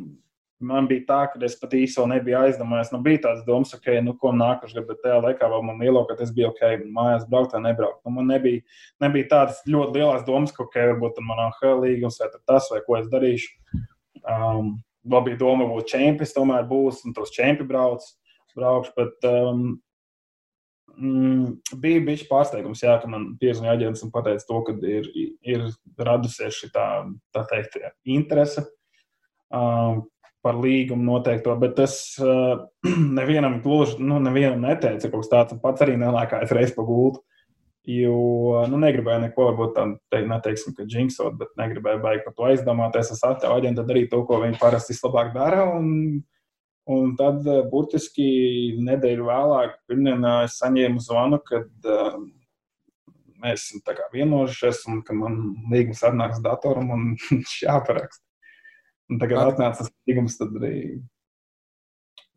man 0.60 0.88
bija 0.90 1.06
tā, 1.08 1.20
ka 1.32 1.40
es 1.46 1.56
pat 1.60 1.74
īsi 1.78 2.04
nebiju 2.12 2.38
aizdomājies. 2.42 2.92
Nu, 2.94 3.00
bija 3.04 3.24
tāds 3.28 3.46
domas, 3.48 3.72
ok, 3.76 3.88
nu, 4.04 4.14
ko 4.20 4.34
nākamā 4.36 4.74
gada, 4.74 4.86
bet 4.90 5.02
tajā 5.04 5.20
laikā 5.24 5.50
vēl 5.54 5.66
man 5.66 5.80
lielo, 5.84 6.04
ka 6.10 6.18
tas 6.20 6.34
bija 6.36 6.52
ok, 6.52 6.86
mājās 6.96 7.26
braukt 7.32 7.56
vai 7.56 7.64
nebraukt. 7.64 8.02
Nu, 8.06 8.14
man 8.18 8.28
nebija, 8.34 8.62
nebija 9.04 9.30
tādas 9.32 9.62
ļoti 9.70 10.02
lielas 10.02 10.26
domas, 10.28 10.54
ka, 10.56 10.66
ok, 10.68 10.78
varbūt 10.94 11.22
man 11.26 11.46
ir 11.48 11.84
līgums 11.84 12.20
vai 12.20 12.32
tas, 12.36 12.70
vai 12.74 12.82
ko 12.86 13.00
es 13.00 13.08
darīšu. 13.12 13.84
Um, 14.20 14.74
vēl 15.08 15.28
bija 15.30 15.42
doma, 15.46 15.68
ka 15.70 15.86
čempions 15.94 16.36
tomēr 16.36 16.68
būs, 16.68 17.06
un 17.08 17.16
tos 17.16 17.32
čempions 17.36 17.70
brauc, 17.70 18.10
braukšu. 18.60 18.94
Bet, 19.00 19.30
um, 19.32 19.66
mm, 20.98 21.80
bija 21.80 22.04
bijis 22.12 22.28
pārsteigums, 22.28 22.84
jā, 22.84 23.00
ka 23.00 23.08
man 23.08 23.32
piezvanīja 23.40 23.78
aģents 23.80 24.04
un 24.04 24.12
teica, 24.12 24.44
to, 24.52 24.62
ka 24.68 24.78
ir, 24.84 25.10
ir 25.48 25.68
radusies 25.98 26.60
šī 26.60 26.74
tā, 26.76 26.88
tā 27.36 27.48
teikt, 27.54 27.80
interese. 28.04 28.68
Um, 29.50 30.10
par 30.46 30.60
līgumu 30.60 31.04
noteikto, 31.04 31.56
bet 31.60 31.76
tas 31.80 31.96
uh, 32.24 32.62
nevienam 33.20 33.60
gluži 33.64 34.00
nu, 34.04 34.20
nevienam 34.24 34.64
neteica 34.64 35.12
kaut 35.12 35.26
kas 35.26 35.34
tāds. 35.34 35.60
Pats 35.64 35.86
arī 35.86 35.98
nelēkājās 36.00 36.56
reizes 36.56 36.76
pa 36.78 36.86
gultu. 36.88 37.24
Jo 37.90 38.66
nu, 38.70 38.78
negribēju 38.84 39.24
neko, 39.24 39.46
varbūt 39.48 39.72
tādu 39.78 39.96
te, 40.12 40.20
neteiksim, 40.30 40.76
ka 40.78 40.86
jinxot, 40.86 41.38
bet 41.40 41.56
negribēju 41.58 42.02
baigi 42.04 42.26
par 42.26 42.36
to 42.38 42.50
aizdomāties. 42.50 43.14
Es 43.16 43.24
atļauju 43.26 43.64
aģentam 43.64 43.88
darīt 43.88 44.12
to, 44.12 44.20
ko 44.28 44.42
viņi 44.44 44.60
parasti 44.62 44.94
vislabāk 44.94 45.32
dara. 45.34 45.64
Un, 45.80 46.20
un 46.92 47.16
tad 47.20 47.42
uh, 47.48 47.64
burtiski 47.72 48.28
nedēļu 48.86 49.30
vēlāk, 49.32 49.80
pirmdienā 49.90 50.36
es 50.46 50.60
saņēmu 50.62 51.02
zvanu, 51.08 51.42
kad 51.50 51.90
uh, 51.90 52.20
mēs 53.44 53.70
esam 53.72 53.84
vienojušies 54.14 54.86
un 54.92 55.04
ka 55.08 55.16
man 55.18 55.40
līgums 55.72 56.04
atnāks 56.06 56.44
datoram 56.46 56.92
un 56.96 57.06
jāparaksta. 57.64 58.29
Un 59.10 59.22
tagad 59.22 59.54
atnāca 59.54 59.84
tas 59.84 59.90
līgums, 60.08 60.38
tad 60.38 60.54
arī 60.60 60.76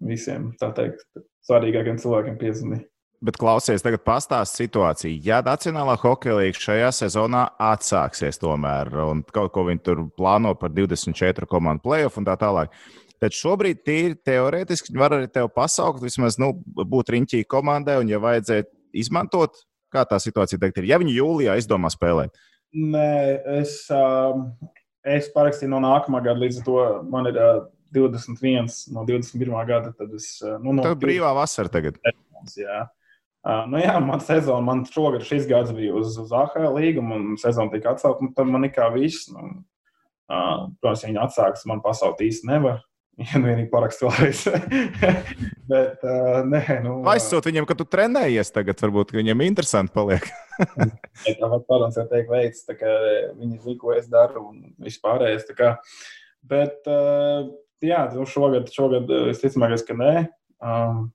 visiem, 0.03 0.51
tā 0.61 0.73
teikt, 0.77 1.05
svarīgākiem 1.47 2.01
cilvēkiem 2.01 2.39
piezvanīja. 2.41 2.87
bet 3.23 3.37
klausies, 3.39 3.85
tagad 3.85 4.03
pastāst 4.03 4.59
situāciju. 4.59 5.21
Ja 5.23 5.39
Nacionālā 5.47 5.95
hokeja 6.03 6.41
līnija 6.41 6.59
šajā 6.59 6.89
sezonā 6.97 7.45
atsāksies 7.71 8.41
tomēr, 8.43 8.91
un 9.05 9.23
kaut 9.23 9.53
ko 9.55 9.67
viņi 9.69 9.85
tur 9.87 10.03
plāno 10.19 10.57
par 10.59 10.73
24 10.75 11.47
komandu 11.47 11.85
playoff 11.85 12.19
un 12.19 12.27
tā 12.27 12.35
tālāk, 12.41 12.75
tad 13.23 13.37
šobrīd 13.37 13.85
tīri 13.87 14.19
teorētiski 14.27 14.97
var 14.99 15.15
arī 15.15 15.31
tevi 15.31 15.53
pasaukt, 15.55 16.03
vismaz 16.03 16.41
nu, 16.43 16.51
būt 16.67 17.15
riņķī 17.15 17.45
komandai, 17.47 18.01
un 18.03 18.11
ja 18.11 18.19
vajadzētu 18.23 18.73
izmantot, 19.05 19.63
kā 19.93 20.03
tā 20.09 20.19
situācija 20.23 20.59
tagad 20.59 20.83
ir, 20.83 20.91
ja 20.91 20.99
viņi 20.99 21.15
jūlijā 21.21 21.61
izdomā 21.61 21.93
spēlēt. 21.93 22.35
Nē, 22.73 23.13
es, 23.61 23.77
um, 23.93 24.49
es 25.05 25.31
parakstīju 25.35 25.73
no 25.73 25.83
nākamā 25.83 26.23
gada, 26.25 26.41
līdz 26.43 26.61
ar 26.61 26.67
to 26.67 26.81
man 27.11 27.29
ir 27.31 27.39
uh, 27.39 27.63
21 27.93 28.71
no 28.95 29.05
21. 29.09 29.55
gada. 29.69 29.93
Tad 29.97 30.15
es 30.17 30.35
nu, 30.63 30.73
no 30.73 30.85
Tev 30.87 30.99
brīvā 31.03 31.33
vasara 31.37 31.73
tagad. 31.73 31.99
Jā. 32.59 32.87
Uh, 33.43 33.65
nu 33.67 33.81
jā, 33.83 33.97
man 33.99 34.23
sezona, 34.23 34.63
man 34.63 34.85
šogad 34.87 35.25
šis 35.27 35.49
gads 35.51 35.73
bija 35.75 35.97
uz, 35.99 36.15
uz 36.21 36.31
AHL 36.31 36.77
līgumu, 36.77 37.19
un 37.19 37.39
sezona 37.41 37.73
tika 37.75 37.97
atcelta. 37.97 38.29
Tad 38.37 38.51
man 38.51 38.69
ir 38.69 38.73
kā 38.75 38.87
viss. 38.95 39.27
Nu, 39.35 39.49
uh, 40.31 40.69
protams, 40.79 41.03
ja 41.03 41.11
viņi 41.11 41.23
atsāks, 41.25 41.67
man 41.69 41.83
pasaukt 41.85 42.23
īsti 42.23 42.49
nevar. 42.53 42.81
Ja 43.21 43.37
nu 43.37 43.51
vienīgi 43.51 43.69
parakstu 43.69 44.09
vēlreiz. 44.09 44.47
Bet, 45.71 46.01
uh, 46.01 46.39
nē, 46.49 46.63
nu. 46.85 46.95
Aizsūt 47.13 47.51
viņiem, 47.51 47.67
ka 47.69 47.77
tu 47.77 47.85
trenējies 47.85 48.53
tagad, 48.55 48.81
varbūt 48.81 49.13
viņiem 49.17 49.45
interesanti 49.45 49.93
paliek. 49.95 50.29
Tāpat, 51.43 51.67
protams, 51.69 51.99
jau 52.01 52.07
teikt 52.09 52.33
veids, 52.33 52.65
kā 52.79 52.95
viņi 53.37 53.59
zina, 53.61 53.79
ko 53.83 53.93
es 53.97 54.09
daru 54.13 54.47
un 54.49 54.63
vispārējais. 54.81 55.51
Bet, 56.49 56.81
uh, 56.89 57.51
jā, 57.85 58.07
nu 58.17 58.25
šogad, 58.29 58.73
šogad 58.73 59.13
visticamākais, 59.29 59.85
ka 59.89 59.99
nē. 59.99 60.15
Um, 60.63 61.11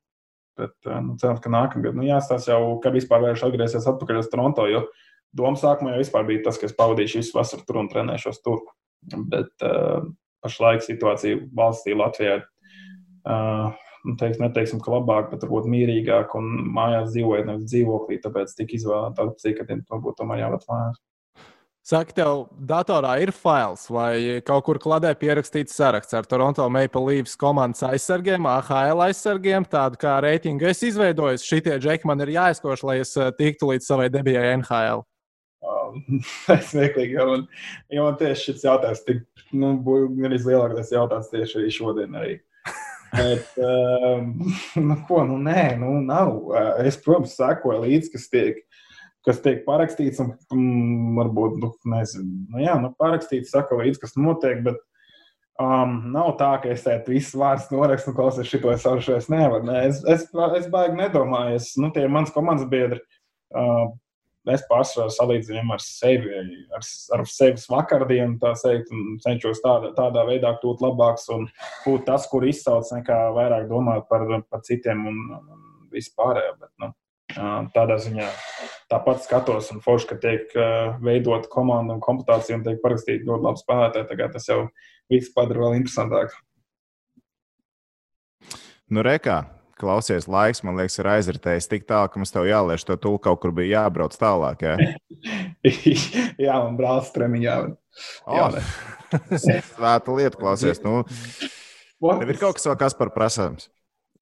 Bet 0.58 0.88
nu, 0.90 1.14
cerams, 1.22 1.42
ka 1.44 1.52
nākamgad 1.54 1.94
nu, 1.94 2.02
jāstāsta 2.08 2.56
jau, 2.56 2.78
kad 2.82 2.96
vispār 2.98 3.22
vērš 3.22 3.44
atgriezties 3.46 3.86
atpakaļ 3.92 4.24
uz 4.24 4.30
Toronto. 4.32 4.66
Jo 4.66 4.88
doma 5.38 5.60
sākumā 5.60 5.94
jau 5.94 6.02
vispār 6.02 6.26
bija 6.26 6.48
tas, 6.48 6.58
ka 6.58 6.66
es 6.66 6.74
pavadīšu 6.78 7.22
visu 7.22 7.36
vasaru 7.38 7.66
tur 7.68 7.82
un 7.84 7.90
trenēšos 7.92 8.42
tur. 8.42 8.64
Bet 9.30 9.54
uh, 9.66 10.08
pašlaik 10.46 10.86
situācija 10.86 11.42
valstī 11.58 11.96
Latvijā 11.98 12.40
uh, 12.42 13.76
nu, 14.08 14.16
teiks, 14.20 14.40
neteiksim, 14.42 14.82
ka 14.84 14.94
labāk, 14.94 15.32
bet 15.34 15.44
varbūt 15.46 15.68
mierīgāk 15.72 16.34
un 16.40 16.48
mājās 16.76 17.12
dzīvojot 17.14 17.50
nevis 17.50 17.70
dzīvoklī. 17.74 18.22
Tāpēc 18.24 18.56
tika 18.58 18.78
izvēlēta 18.80 19.28
opcija, 19.28 19.58
ka 19.60 19.98
būtu 19.98 20.18
tomēr 20.22 20.46
jābūt 20.46 20.68
mājās. 20.72 21.04
Saka, 21.88 22.12
tev 22.12 22.40
datorā 22.68 23.14
ir 23.24 23.30
fails 23.32 23.86
vai 23.88 24.42
kaut 24.44 24.66
kur 24.68 24.80
kladē 24.84 25.14
pierakstīts 25.16 25.78
saraksts 25.78 26.18
ar 26.20 26.26
Toronto 26.28 26.66
Maple 26.68 27.06
Leafs 27.06 27.38
komandas 27.40 27.86
aizsargiem, 27.88 28.44
AHL 28.44 29.06
aizsargiem, 29.06 29.64
tādu 29.64 29.96
kā 30.02 30.18
reitingu 30.26 30.68
es 30.68 30.84
izveidoju. 30.84 31.40
Šitie 31.40 31.78
džeki 31.80 32.10
man 32.10 32.26
ir 32.26 32.34
jāizkoš, 32.36 32.84
lai 32.84 32.98
es 33.06 33.16
tiktu 33.40 33.72
līdz 33.72 33.88
savai 33.88 34.10
debijai 34.12 34.58
NHL. 34.58 35.06
Smieklīgi, 36.72 37.18
jo 37.18 37.30
man, 37.32 37.48
jo 37.94 38.10
man 38.10 38.20
tieši 38.20 38.52
šis 38.52 38.68
jautājums 38.68 39.06
tik, 39.08 39.24
nu, 39.56 39.74
gan 40.18 40.36
izlielākais 40.36 40.94
jautājums 40.96 41.32
tieši 41.34 41.60
arī 41.62 41.74
šodien. 41.74 42.18
Arī. 42.20 42.38
Bet, 43.18 43.52
um, 43.64 44.34
nu, 44.90 45.00
ko, 45.08 45.24
nu, 45.30 45.40
nē, 45.48 45.70
nu, 45.82 45.98
nav. 46.04 46.52
Es, 46.86 47.00
protams, 47.04 47.38
sekoju 47.40 47.86
līdzi, 47.86 48.14
kas 48.16 48.32
tiek 48.34 48.64
kas 49.28 49.42
tiek 49.44 49.66
parakstīts, 49.66 50.22
un 50.24 50.30
mm, 50.56 51.18
varbūt, 51.18 51.58
nu, 51.60 51.74
nezinu, 51.92 52.46
nu, 52.54 52.62
jā, 52.64 52.78
nu, 52.80 52.94
parakstīts, 52.96 53.52
saka 53.52 53.76
līdzi, 53.76 54.00
kas 54.00 54.16
notiek, 54.16 54.62
bet 54.64 54.78
um, 55.60 55.98
nav 56.14 56.36
tā, 56.40 56.54
ka 56.64 56.72
es 56.72 56.86
tādu 56.86 57.16
visu 57.16 57.42
vārdu 57.42 57.76
norakstu, 57.76 58.14
un 58.14 58.18
klausies 58.18 58.48
šito 58.48 58.72
es 58.72 58.86
savu 58.86 59.04
es 59.18 59.30
nevaru. 59.32 59.66
Ne? 59.68 59.82
Es, 59.90 60.00
es, 60.08 60.28
es 60.62 60.70
baigi 60.74 61.00
nedomāju, 61.00 61.58
es, 61.60 61.74
nu, 61.82 61.92
tie 61.96 62.08
mans 62.12 62.32
komandas 62.36 62.70
biedri. 62.72 63.02
Uh, 63.52 63.90
es 64.54 64.64
pārsvarā 64.70 65.12
salīdzinu 65.14 65.74
ar 65.76 65.84
sevi, 65.84 66.34
ar, 66.76 66.86
ar 67.18 67.26
sevis 67.32 67.68
vakardienu, 67.72 68.38
tā 68.42 68.54
teikt, 68.62 68.94
un 68.94 69.18
cenšos 69.24 69.64
tādā, 69.64 69.94
tādā 69.98 70.28
veidā 70.30 70.54
kļūt 70.62 70.86
labāks 70.86 71.28
un 71.36 71.50
būt 71.86 72.08
tas, 72.08 72.30
kur 72.32 72.48
izsauc, 72.48 72.88
nekā 72.96 73.20
vairāk 73.38 73.68
domāt 73.72 74.08
par, 74.12 74.26
par 74.48 74.64
citiem 74.68 75.06
un, 75.12 75.20
un 75.42 75.68
vispārējo. 75.94 76.56
Bet, 76.62 76.72
nu, 76.84 76.94
Tādā 77.76 77.98
ziņā 78.00 78.26
tāpat 78.90 79.26
skatos, 79.26 79.68
un 79.74 79.82
forši, 79.84 80.08
ka 80.10 80.16
tiek 80.24 80.54
veidota 81.04 81.50
komanda 81.52 81.98
un 81.98 82.02
komputācija 82.02 82.56
un 82.56 82.64
tiek 82.64 82.80
parakstīti 82.82 83.28
ļoti 83.28 83.44
labi 83.44 83.62
spēlētāji. 83.62 84.08
Tagad 84.14 84.38
tas 84.38 84.48
jau 84.48 84.62
viss 85.12 85.34
padara 85.36 85.66
vēl 85.66 85.82
interesantāk. 85.82 86.38
Nu, 88.88 89.04
rekā, 89.04 89.42
klausies, 89.80 90.28
laiks, 90.32 90.64
man 90.66 90.80
liekas, 90.80 90.98
ir 91.02 91.10
aizritējis 91.12 91.70
tik 91.72 91.88
tālu, 91.90 92.10
ka 92.12 92.22
mums 92.22 92.34
tev 92.34 92.48
jāliež 92.50 92.86
to 92.88 92.98
tūlīt, 93.00 93.24
kaut 93.28 93.42
kur 93.44 93.54
bija 93.56 93.84
jābrauc 93.84 94.18
tālāk. 94.18 94.66
Jā, 94.66 94.76
jā 96.48 96.58
man 96.66 96.78
brālis 96.80 97.14
treniņā. 97.16 97.58
Oh, 98.28 98.60
Svēta 99.48 100.16
lieta, 100.18 100.38
klausies. 100.38 100.82
Nu, 100.84 101.02
tev 101.08 102.30
ir 102.34 102.40
kaut 102.42 102.60
kas 102.60 102.70
vēl 102.70 102.80
kas 102.84 102.98
par 102.98 103.14
prasības. 103.16 103.70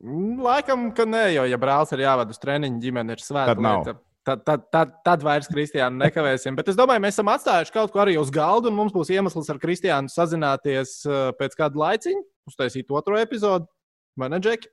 Mm, 0.04 0.42
laikam, 0.44 0.90
ka 0.96 1.08
nē, 1.08 1.28
jo, 1.38 1.46
ja 1.50 1.60
brālis 1.62 1.94
ir 1.96 2.04
jāvada 2.04 2.36
uz 2.36 2.42
treniņu, 2.42 2.82
ģimene 2.84 3.16
ir 3.16 3.24
svēta 3.24 3.56
Tad 3.56 3.64
nav. 3.64 3.82
lieta. 3.82 4.02
Tad, 4.26 4.42
tad, 4.42 4.64
tad, 4.74 4.94
tad 5.06 5.22
vairs 5.22 5.46
Kristiānu 5.52 6.02
nekavēsim. 6.02 6.56
Bet 6.58 6.72
es 6.72 6.78
domāju, 6.78 7.04
mēs 7.04 7.14
esam 7.14 7.30
atstājuši 7.30 7.74
kaut 7.76 7.92
ko 7.94 8.02
arī 8.02 8.16
uz 8.18 8.32
galda, 8.34 8.72
un 8.72 8.78
mums 8.80 8.94
būs 8.96 9.12
iemesls 9.14 9.52
ar 9.54 9.60
Kristiānu 9.62 10.10
sazināties 10.10 10.96
uh, 11.06 11.28
pēc 11.38 11.54
kāda 11.60 11.78
laiciņa, 11.78 12.24
uztaisīt 12.50 12.90
otro 12.90 13.20
epizodu. 13.22 13.70
Vai 14.18 14.32
ne, 14.34 14.40
Džeki? 14.42 14.72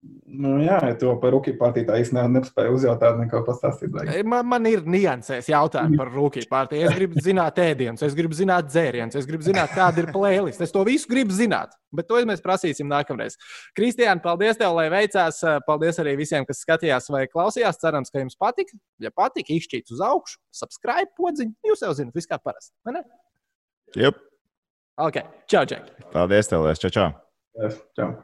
Nu, 0.00 0.54
jā, 0.62 0.78
ja 0.80 0.94
to 0.96 1.10
par 1.20 1.34
rookie 1.34 1.52
partiju 1.60 1.84
tā 1.90 1.98
īstenībā 2.00 2.22
nespēju 2.32 2.72
uzjautāt, 2.78 3.18
neko 3.20 3.42
pastāstīt. 3.44 3.92
Man, 4.24 4.46
man 4.48 4.68
ir 4.70 4.86
niansēs 4.88 5.50
jautājumi 5.52 5.98
par 6.00 6.08
rookie 6.14 6.46
partiju. 6.48 6.86
Es 6.88 6.96
gribu 6.96 7.20
zināt 7.20 7.58
ēdienus, 7.60 8.04
es 8.06 8.16
gribu 8.16 8.38
zināt 8.38 8.70
dzērienus, 8.70 9.18
es 9.20 9.28
gribu 9.28 9.44
zināt, 9.44 9.74
kāda 9.76 10.00
ir 10.00 10.08
playlist. 10.14 10.62
Es 10.64 10.72
to 10.72 10.86
visu 10.88 11.10
gribu 11.10 11.36
zināt, 11.36 11.74
bet 11.92 12.08
to 12.08 12.22
mēs 12.30 12.40
prasīsim 12.44 12.88
nākamreiz. 12.88 13.36
Kristiāna, 13.76 14.22
paldies 14.24 14.56
tev, 14.62 14.72
lai 14.78 14.86
veicās. 14.94 15.42
Paldies 15.68 16.00
arī 16.00 16.16
visiem, 16.22 16.48
kas 16.48 16.64
skatījās 16.64 17.12
vai 17.12 17.26
klausījās. 17.28 17.82
Cerams, 17.84 18.08
ka 18.14 18.24
jums 18.24 18.40
patika. 18.40 18.80
Ja 19.04 19.12
patika, 19.12 19.52
izšķīt 19.52 19.92
uz 19.92 20.00
augšu, 20.06 20.40
subscribe 20.62 21.12
podziņu. 21.20 21.52
Jūs 21.68 21.84
jau 21.84 21.92
zināt, 22.00 22.16
viss 22.16 22.30
kā 22.30 22.40
parasti. 22.40 22.72
Yep. 24.00 24.24
Ok, 25.00 25.22
čau, 25.50 25.66
Džek. 25.68 25.92
Paldies, 26.16 26.48
tev, 26.48 26.64
Lies. 26.64 26.80
Čau, 26.80 26.94
čau. 26.96 27.08
Yes, 27.60 27.80
čau. 27.98 28.14